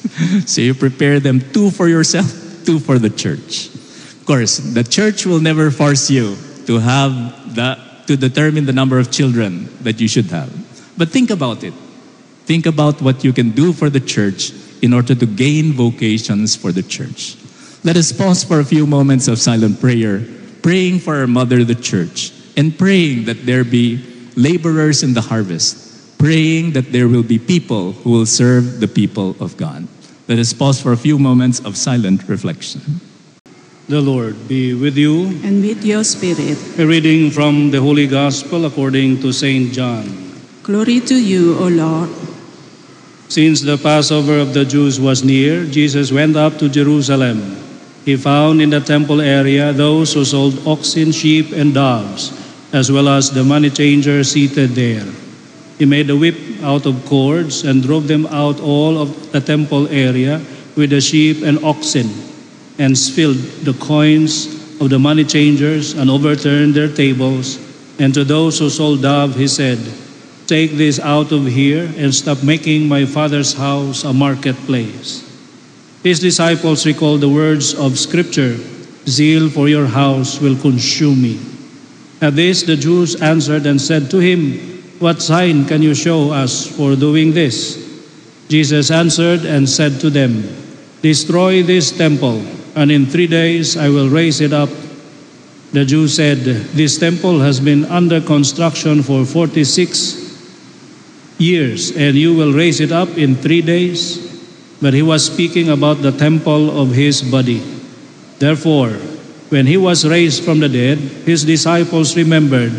[0.45, 2.27] So you prepare them two for yourself,
[2.65, 3.67] two for the church.
[3.71, 6.35] Of course, the church will never force you
[6.67, 10.51] to have that to determine the number of children that you should have.
[10.97, 11.73] But think about it.
[12.49, 14.49] Think about what you can do for the church
[14.81, 17.37] in order to gain vocations for the church.
[17.85, 20.25] Let us pause for a few moments of silent prayer,
[20.65, 24.01] praying for our mother, the church, and praying that there be
[24.33, 29.37] laborers in the harvest, praying that there will be people who will serve the people
[29.37, 29.85] of God.
[30.27, 32.81] Let us pause for a few moments of silent reflection.
[33.85, 35.37] The Lord be with you.
[35.45, 36.57] and with your spirit.
[36.81, 39.69] A reading from the Holy Gospel according to St.
[39.69, 40.09] John.
[40.63, 42.09] Glory to you, O Lord.
[43.29, 47.61] Since the Passover of the Jews was near, Jesus went up to Jerusalem.
[48.03, 52.33] He found in the temple area those who sold oxen, sheep, and doves,
[52.73, 55.05] as well as the money changers seated there.
[55.77, 59.87] He made a whip out of cords and drove them out all of the temple
[59.89, 60.41] area
[60.75, 62.09] with the sheep and oxen,
[62.79, 64.47] and spilled the coins
[64.81, 67.59] of the money changers and overturned their tables.
[67.99, 69.77] And to those who sold doves, he said,
[70.49, 75.21] Take this out of here and stop making my father's house a marketplace.
[76.01, 78.57] His disciples recalled the words of Scripture
[79.05, 81.39] Zeal for your house will consume me.
[82.19, 84.57] At this, the Jews answered and said to him,
[84.97, 87.77] What sign can you show us for doing this?
[88.49, 90.41] Jesus answered and said to them,
[91.03, 92.41] Destroy this temple,
[92.73, 94.69] and in three days I will raise it up.
[95.73, 96.39] The Jews said,
[96.73, 100.28] This temple has been under construction for 46
[101.39, 104.29] years, and you will raise it up in three days?
[104.81, 107.63] But he was speaking about the temple of his body.
[108.37, 108.91] Therefore,
[109.49, 112.71] when he was raised from the dead, his disciples remembered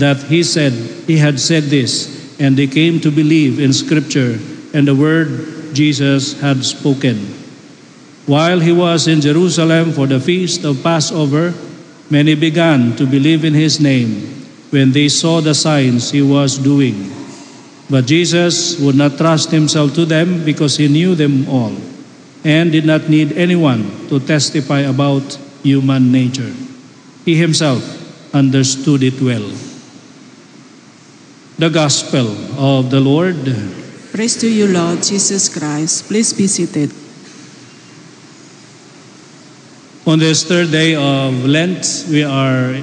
[0.00, 0.72] that he said
[1.06, 4.38] he had said this, and they came to believe in Scripture
[4.72, 7.16] and the word Jesus had spoken.
[8.26, 11.54] While he was in Jerusalem for the feast of Passover,
[12.10, 17.08] many began to believe in his name when they saw the signs he was doing.
[17.88, 21.74] But Jesus would not trust himself to them because he knew them all
[22.42, 26.52] and did not need anyone to testify about human nature.
[27.24, 27.82] He himself
[28.34, 29.50] understood it well.
[31.58, 32.28] The Gospel
[32.58, 33.38] of the Lord.
[34.12, 36.06] Praise to you, Lord Jesus Christ.
[36.06, 36.92] Please be seated.
[40.06, 42.82] On this third day of Lent, we are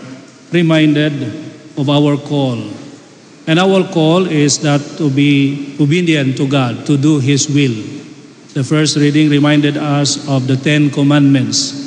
[0.52, 1.14] reminded
[1.78, 2.60] of our call.
[3.46, 7.76] And our call is that to be obedient to God, to do His will.
[8.54, 11.82] The first reading reminded us of the Ten Commandments.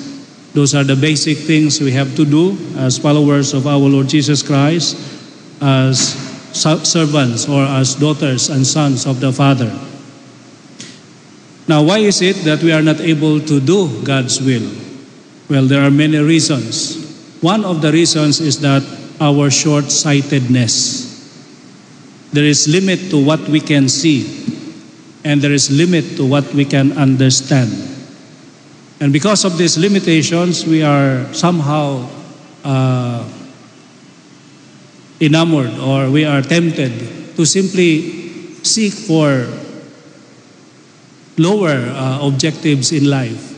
[0.53, 4.43] Those are the basic things we have to do as followers of our Lord Jesus
[4.43, 4.97] Christ,
[5.63, 6.13] as
[6.53, 9.73] servants or as daughters and sons of the Father.
[11.69, 14.71] Now, why is it that we are not able to do God's will?
[15.49, 17.39] Well, there are many reasons.
[17.41, 18.83] One of the reasons is that
[19.21, 21.06] our short sightedness.
[22.37, 24.29] There is limit to what we can see,
[25.25, 27.73] and there is limit to what we can understand.
[29.01, 32.07] And because of these limitations, we are somehow
[32.63, 33.27] uh,
[35.19, 36.93] enamored or we are tempted
[37.37, 39.49] to simply seek for
[41.39, 43.57] lower uh, objectives in life,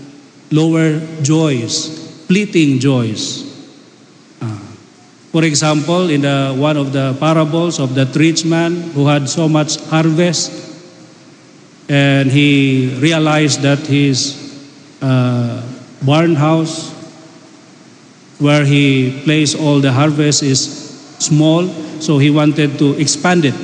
[0.52, 3.47] lower joys, fleeting joys.
[5.32, 9.48] For example, in the, one of the parables of that rich man who had so
[9.48, 10.50] much harvest,
[11.88, 14.36] and he realized that his
[15.02, 15.62] uh,
[16.02, 16.94] barn house
[18.38, 20.60] where he placed all the harvest is
[21.18, 21.66] small,
[22.00, 23.54] so he wanted to expand it.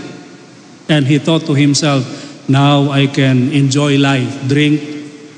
[0.88, 4.82] And he thought to himself, now I can enjoy life, drink,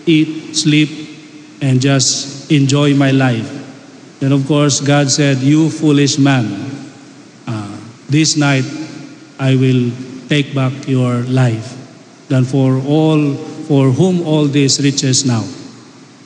[0.06, 0.90] eat, sleep,
[1.60, 3.65] and just enjoy my life.
[4.20, 6.46] Then, of course, God said, You foolish man,
[7.46, 8.64] uh, this night
[9.38, 9.92] I will
[10.28, 11.76] take back your life.
[12.28, 13.34] Then, for all,
[13.68, 15.44] for whom all these riches now.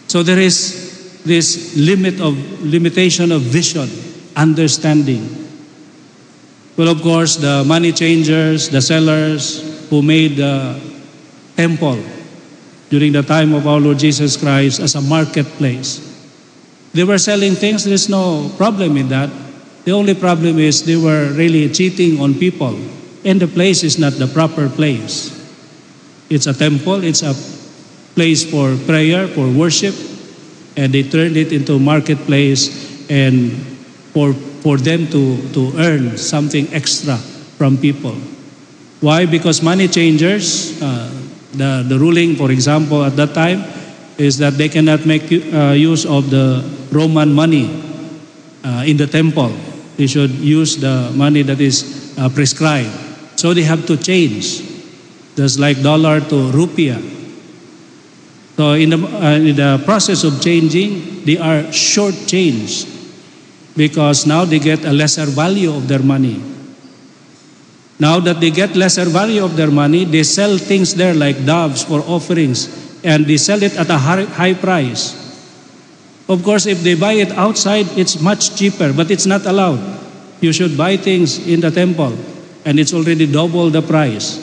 [0.07, 3.89] So, there is this limit of limitation of vision,
[4.37, 5.37] understanding.
[6.77, 10.81] Well, of course, the money changers, the sellers who made the
[11.57, 12.03] temple
[12.89, 16.10] during the time of our Lord Jesus Christ as a marketplace.
[16.93, 19.31] They were selling things, there's no problem in that.
[19.85, 22.77] The only problem is they were really cheating on people,
[23.25, 25.31] and the place is not the proper place.
[26.29, 27.35] It's a temple, it's a
[28.15, 29.95] place for prayer, for worship,
[30.77, 33.53] and they turned it into marketplace and
[34.13, 34.33] for,
[34.63, 37.17] for them to, to earn something extra
[37.59, 38.15] from people.
[39.01, 39.27] Why?
[39.27, 41.11] Because money changers, uh,
[41.53, 43.65] the, the ruling, for example, at that time,
[44.19, 46.63] is that they cannot make uh, use of the
[46.93, 47.69] Roman money
[48.65, 49.53] uh, in the temple.
[49.97, 52.91] They should use the money that is uh, prescribed.
[53.37, 54.63] So they have to change,
[55.37, 57.01] just like dollar to rupiah.
[58.57, 62.89] So in the, uh, in the process of changing, they are shortchanged
[63.77, 66.43] because now they get a lesser value of their money.
[67.99, 71.85] Now that they get lesser value of their money, they sell things there like doves
[71.85, 72.69] for offerings
[73.05, 75.20] and they sell it at a high high price.
[76.31, 79.83] Of course, if they buy it outside, it's much cheaper, but it's not allowed.
[80.39, 82.15] You should buy things in the temple
[82.65, 84.39] and it's already double the price.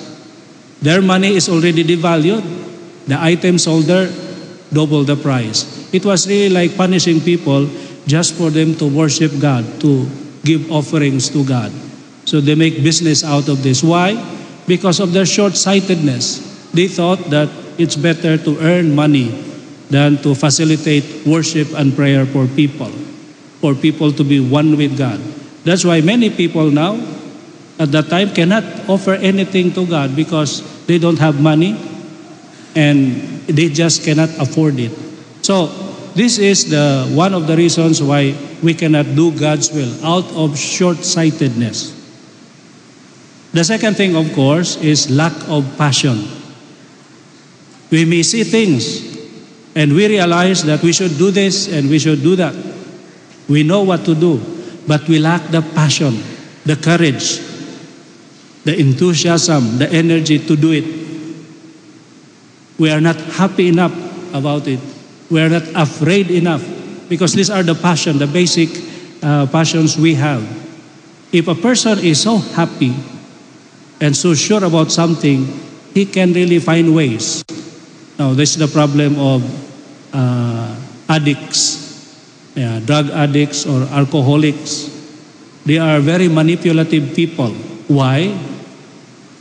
[0.81, 2.43] Their money is already devalued.
[3.07, 4.11] The items sold there
[4.73, 5.63] double the price.
[5.93, 7.71] It was really like punishing people
[8.05, 10.11] just for them to worship God, to
[10.43, 11.71] give offerings to God.
[12.25, 13.81] So they make business out of this.
[13.81, 14.19] Why?
[14.67, 16.43] Because of their short sightedness.
[16.73, 17.47] They thought that
[17.79, 19.46] it's better to earn money
[19.89, 22.91] than to facilitate worship and prayer for people,
[23.61, 25.19] for people to be one with God.
[25.63, 26.95] That's why many people now
[27.79, 31.77] at that time cannot offer anything to God because they don't have money
[32.75, 33.15] and
[33.47, 34.91] they just cannot afford it.
[35.41, 35.67] So
[36.15, 40.57] this is the one of the reasons why we cannot do God's will out of
[40.57, 41.95] short-sightedness.
[43.53, 46.27] The second thing, of course, is lack of passion.
[47.89, 49.06] We may see things
[49.77, 52.55] and we realize that we should do this and we should do that.
[53.47, 54.41] We know what to do,
[54.87, 56.17] but we lack the passion,
[56.65, 57.37] the courage,
[58.65, 60.83] the enthusiasm, the energy to do it.
[62.79, 63.93] We are not happy enough
[64.33, 64.79] about it.
[65.29, 66.65] We are not afraid enough
[67.07, 68.69] because these are the passion, the basic
[69.21, 70.41] uh, passions we have.
[71.31, 72.95] If a person is so happy
[74.01, 75.45] and so sure about something,
[75.93, 77.45] he can really find ways.
[78.17, 79.66] Now, this is the problem of
[80.17, 80.73] Uh,
[81.09, 81.77] addicts,
[82.55, 84.89] yeah, drug addicts or alcoholics.
[85.61, 87.53] They are very manipulative people.
[87.85, 88.33] Why?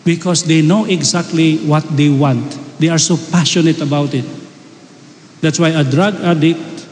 [0.05, 2.61] Because they know exactly what they want.
[2.79, 4.29] They are so passionate about it.
[5.41, 6.87] That's why a drug addict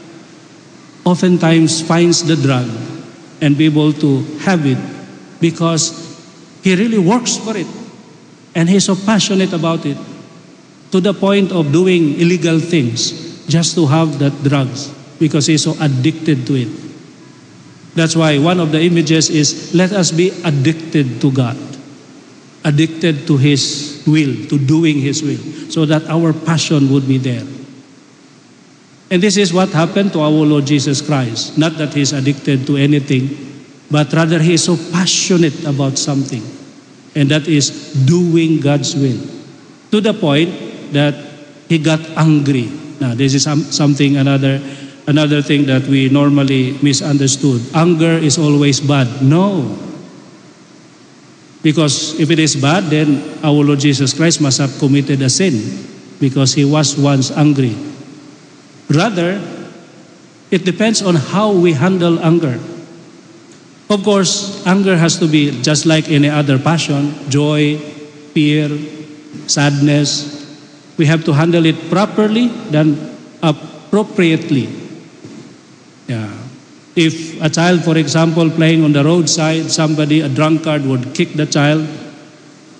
[1.05, 2.65] oftentimes finds the drug
[3.39, 4.81] and be able to have it
[5.39, 5.93] because
[6.63, 7.67] he really works for it.
[8.55, 9.97] And he's so passionate about it
[10.89, 14.89] to the point of doing illegal things just to have that drugs
[15.19, 16.85] because he's so addicted to it.
[17.95, 21.55] That's why one of the images is let us be addicted to God,
[22.65, 25.39] addicted to His will, to doing His will,
[25.71, 27.47] so that our passion would be there.
[29.09, 31.57] And this is what happened to our Lord Jesus Christ.
[31.57, 33.31] Not that He's addicted to anything,
[33.89, 36.43] but rather He is so passionate about something,
[37.15, 39.23] and that is doing God's will,
[39.91, 40.51] to the point
[40.91, 41.15] that
[41.69, 42.67] He got angry.
[42.99, 44.61] Now, this is some, something another
[45.07, 47.61] another thing that we normally misunderstood.
[47.73, 49.21] Anger is always bad.
[49.21, 49.77] No.
[51.61, 55.61] Because if it is bad, then our Lord Jesus Christ must have committed a sin
[56.19, 57.75] because he was once angry.
[58.89, 59.41] Rather,
[60.51, 62.59] it depends on how we handle anger.
[63.89, 67.77] Of course, anger has to be just like any other passion joy,
[68.33, 68.69] fear,
[69.47, 70.34] sadness.
[70.97, 72.95] We have to handle it properly, then
[73.43, 74.69] appropriately.
[76.07, 76.31] Yeah.
[76.95, 81.45] If a child, for example, playing on the roadside, somebody, a drunkard, would kick the
[81.45, 81.85] child,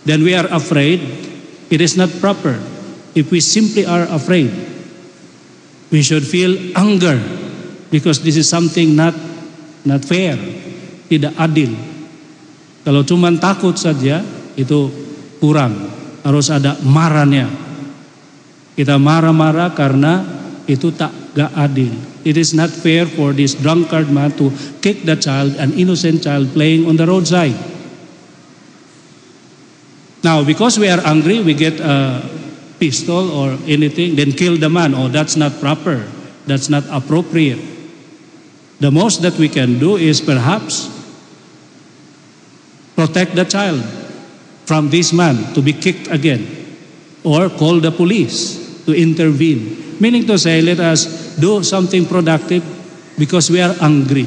[0.05, 1.01] then we are afraid.
[1.69, 2.61] It is not proper.
[3.15, 4.51] If we simply are afraid,
[5.95, 7.15] We should feel anger
[7.93, 9.13] because this is something not
[9.85, 10.35] not fair,
[11.07, 11.71] tidak adil.
[12.83, 14.19] Kalau cuma takut saja
[14.57, 14.89] itu
[15.37, 15.71] kurang,
[16.25, 17.47] harus ada marahnya.
[18.75, 20.23] Kita marah-marah karena
[20.67, 21.95] itu tak gak adil.
[22.27, 24.51] It is not fair for this drunkard man to
[24.81, 27.55] kick the child, an innocent child playing on the roadside.
[30.25, 32.25] Now, because we are angry, we get a
[32.81, 34.97] pistol or anything, then kill the man.
[34.97, 36.01] Oh, that's not proper.
[36.49, 37.61] That's not appropriate.
[38.81, 40.89] The most that we can do is perhaps
[42.97, 43.85] protect the child
[44.65, 46.43] from this man to be kicked again
[47.23, 49.97] or call the police to intervene.
[49.99, 52.63] Meaning to say, let us do something productive
[53.17, 54.25] because we are angry.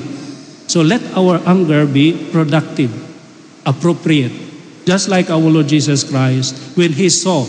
[0.66, 2.92] So let our anger be productive,
[3.64, 4.32] appropriate.
[4.84, 7.44] Just like our Lord Jesus Christ, when he saw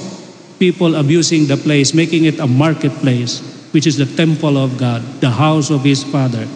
[0.59, 3.39] people abusing the place, making it a marketplace,
[3.71, 6.47] which is the temple of God, the house of his Father,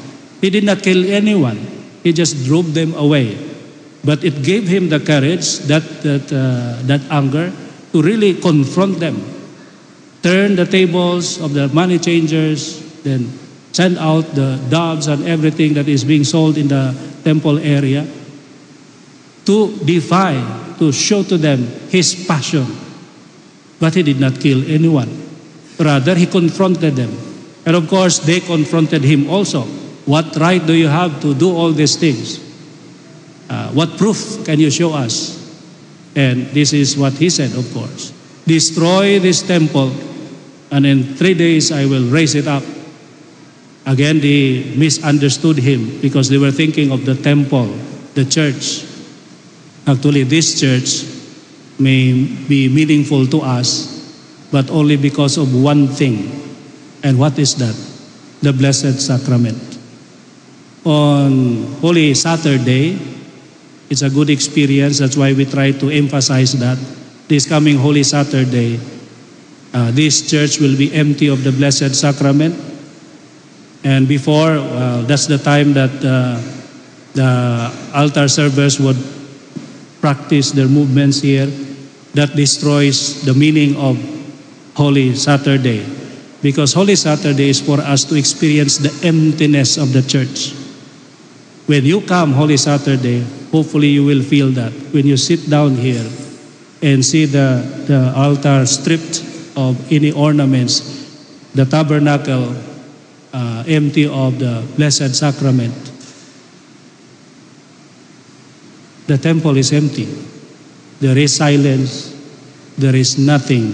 [0.41, 1.55] he did not kill anyone.
[2.03, 3.39] He just drove them away.
[4.03, 7.51] But it gave him the courage, that, that, uh, that anger,
[7.93, 9.15] to really confront them.
[10.23, 13.27] Turn the tables of the money changers, then
[13.73, 18.07] send out the doves and everything that is being sold in the temple area
[19.45, 20.39] to defy,
[20.79, 22.65] to show to them his passion.
[23.79, 25.11] But he did not kill anyone.
[25.77, 27.11] Rather, he confronted them.
[27.65, 29.63] And of course, they confronted him also.
[30.05, 32.39] What right do you have to do all these things?
[33.49, 35.39] Uh, what proof can you show us?
[36.15, 38.13] And this is what he said, of course.
[38.45, 39.91] Destroy this temple,
[40.73, 42.63] and in three days I will raise it up.
[43.85, 47.69] Again, they misunderstood him because they were thinking of the temple,
[48.17, 48.81] the church.
[49.85, 51.05] Actually, this church
[51.77, 53.85] may be meaningful to us,
[54.51, 56.31] but only because of one thing.
[57.03, 57.77] And what is that?
[58.41, 59.61] The Blessed Sacrament.
[60.85, 62.97] On Holy Saturday,
[63.91, 64.97] it's a good experience.
[64.97, 66.79] That's why we try to emphasize that.
[67.27, 68.79] This coming Holy Saturday,
[69.73, 72.53] uh, this church will be empty of the Blessed Sacrament.
[73.83, 74.55] And before,
[75.03, 76.39] that's the time that uh,
[77.13, 78.97] the altar servers would
[79.99, 81.47] practice their movements here.
[82.13, 83.97] That destroys the meaning of
[84.75, 85.83] Holy Saturday.
[86.41, 90.53] Because Holy Saturday is for us to experience the emptiness of the church.
[91.65, 94.71] When you come Holy Saturday, hopefully you will feel that.
[94.93, 96.05] When you sit down here
[96.81, 100.81] and see the, the altar stripped of any ornaments,
[101.53, 102.55] the tabernacle
[103.33, 105.73] uh, empty of the Blessed Sacrament,
[109.07, 110.07] the temple is empty.
[110.99, 112.15] There is silence.
[112.77, 113.73] There is nothing,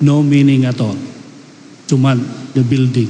[0.00, 0.96] no meaning at all.
[1.88, 3.08] Cuman the building.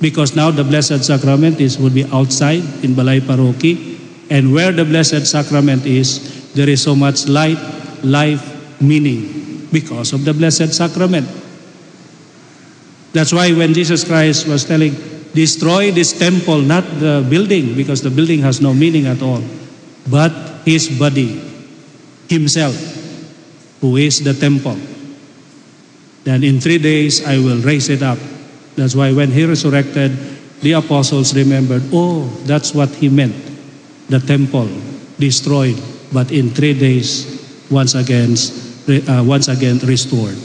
[0.00, 3.98] Because now the Blessed Sacrament is would be outside in Balay Paroki.
[4.30, 7.58] And where the Blessed Sacrament is, there is so much light,
[8.04, 8.42] life,
[8.80, 11.26] meaning because of the Blessed Sacrament.
[13.18, 14.94] That's why when Jesus Christ was telling,
[15.34, 19.42] destroy this temple, not the building, because the building has no meaning at all,
[20.06, 20.30] but
[20.62, 21.42] his body,
[22.30, 22.78] himself,
[23.80, 24.78] who is the temple.
[26.22, 28.22] Then in three days I will raise it up.
[28.76, 30.14] That's why when he resurrected,
[30.62, 33.34] the apostles remembered, oh, that's what he meant.
[34.10, 34.70] The temple
[35.18, 35.74] destroyed,
[36.12, 38.38] but in three days, once again,
[39.10, 40.38] uh, once again restored.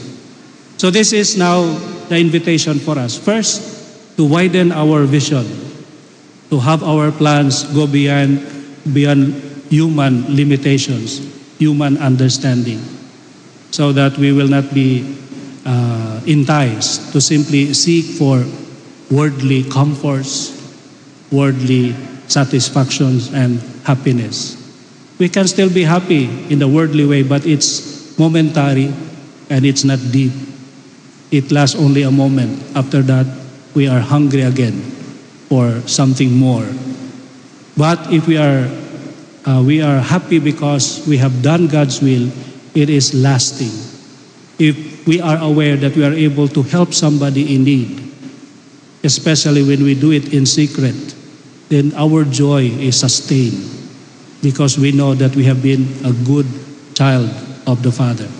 [0.76, 3.18] So this is now the invitation for us.
[3.18, 5.44] First, to widen our vision,
[6.50, 8.40] to have our plans go beyond,
[8.92, 9.34] beyond
[9.70, 11.18] human limitations,
[11.58, 12.80] human understanding,
[13.70, 15.16] so that we will not be
[15.66, 18.44] uh, enticed to simply seek for
[19.10, 20.52] worldly comforts,
[21.32, 21.94] worldly
[22.28, 24.60] satisfactions, and happiness.
[25.18, 28.92] We can still be happy in the worldly way, but it's momentary
[29.50, 30.32] and it's not deep.
[31.34, 32.62] It lasts only a moment.
[32.78, 33.26] After that,
[33.74, 34.78] we are hungry again
[35.50, 36.62] for something more.
[37.74, 38.70] But if we are
[39.42, 42.30] uh, we are happy because we have done God's will,
[42.78, 43.74] it is lasting.
[44.62, 44.78] If
[45.10, 47.98] we are aware that we are able to help somebody in need,
[49.02, 50.94] especially when we do it in secret,
[51.66, 53.58] then our joy is sustained
[54.38, 56.46] because we know that we have been a good
[56.94, 57.26] child
[57.66, 58.30] of the Father.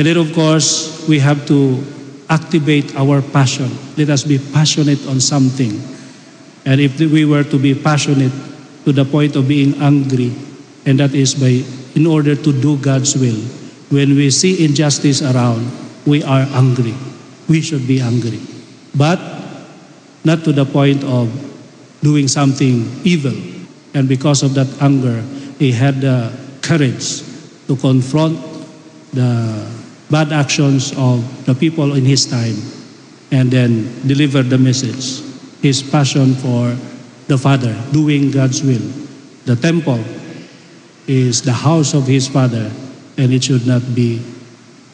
[0.00, 1.76] And then, of course, we have to
[2.32, 3.68] activate our passion.
[4.00, 5.76] Let us be passionate on something.
[6.64, 8.32] And if we were to be passionate
[8.86, 10.32] to the point of being angry,
[10.86, 11.60] and that is by
[11.92, 13.36] in order to do God's will.
[13.92, 15.68] When we see injustice around,
[16.06, 16.96] we are angry.
[17.46, 18.40] We should be angry.
[18.96, 19.20] But
[20.24, 21.28] not to the point of
[22.00, 23.36] doing something evil.
[23.92, 25.20] And because of that anger,
[25.58, 26.32] he had the
[26.62, 27.20] courage
[27.68, 28.40] to confront
[29.12, 29.79] the
[30.10, 32.58] bad actions of the people in his time
[33.30, 35.22] and then deliver the message.
[35.62, 36.76] His passion for
[37.28, 38.82] the Father, doing God's will.
[39.44, 40.02] The temple
[41.06, 42.70] is the house of his Father,
[43.16, 44.22] and it should not be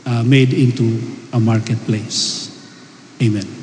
[0.04, 1.00] uh, made into
[1.32, 2.52] a marketplace.
[3.22, 3.55] Amen.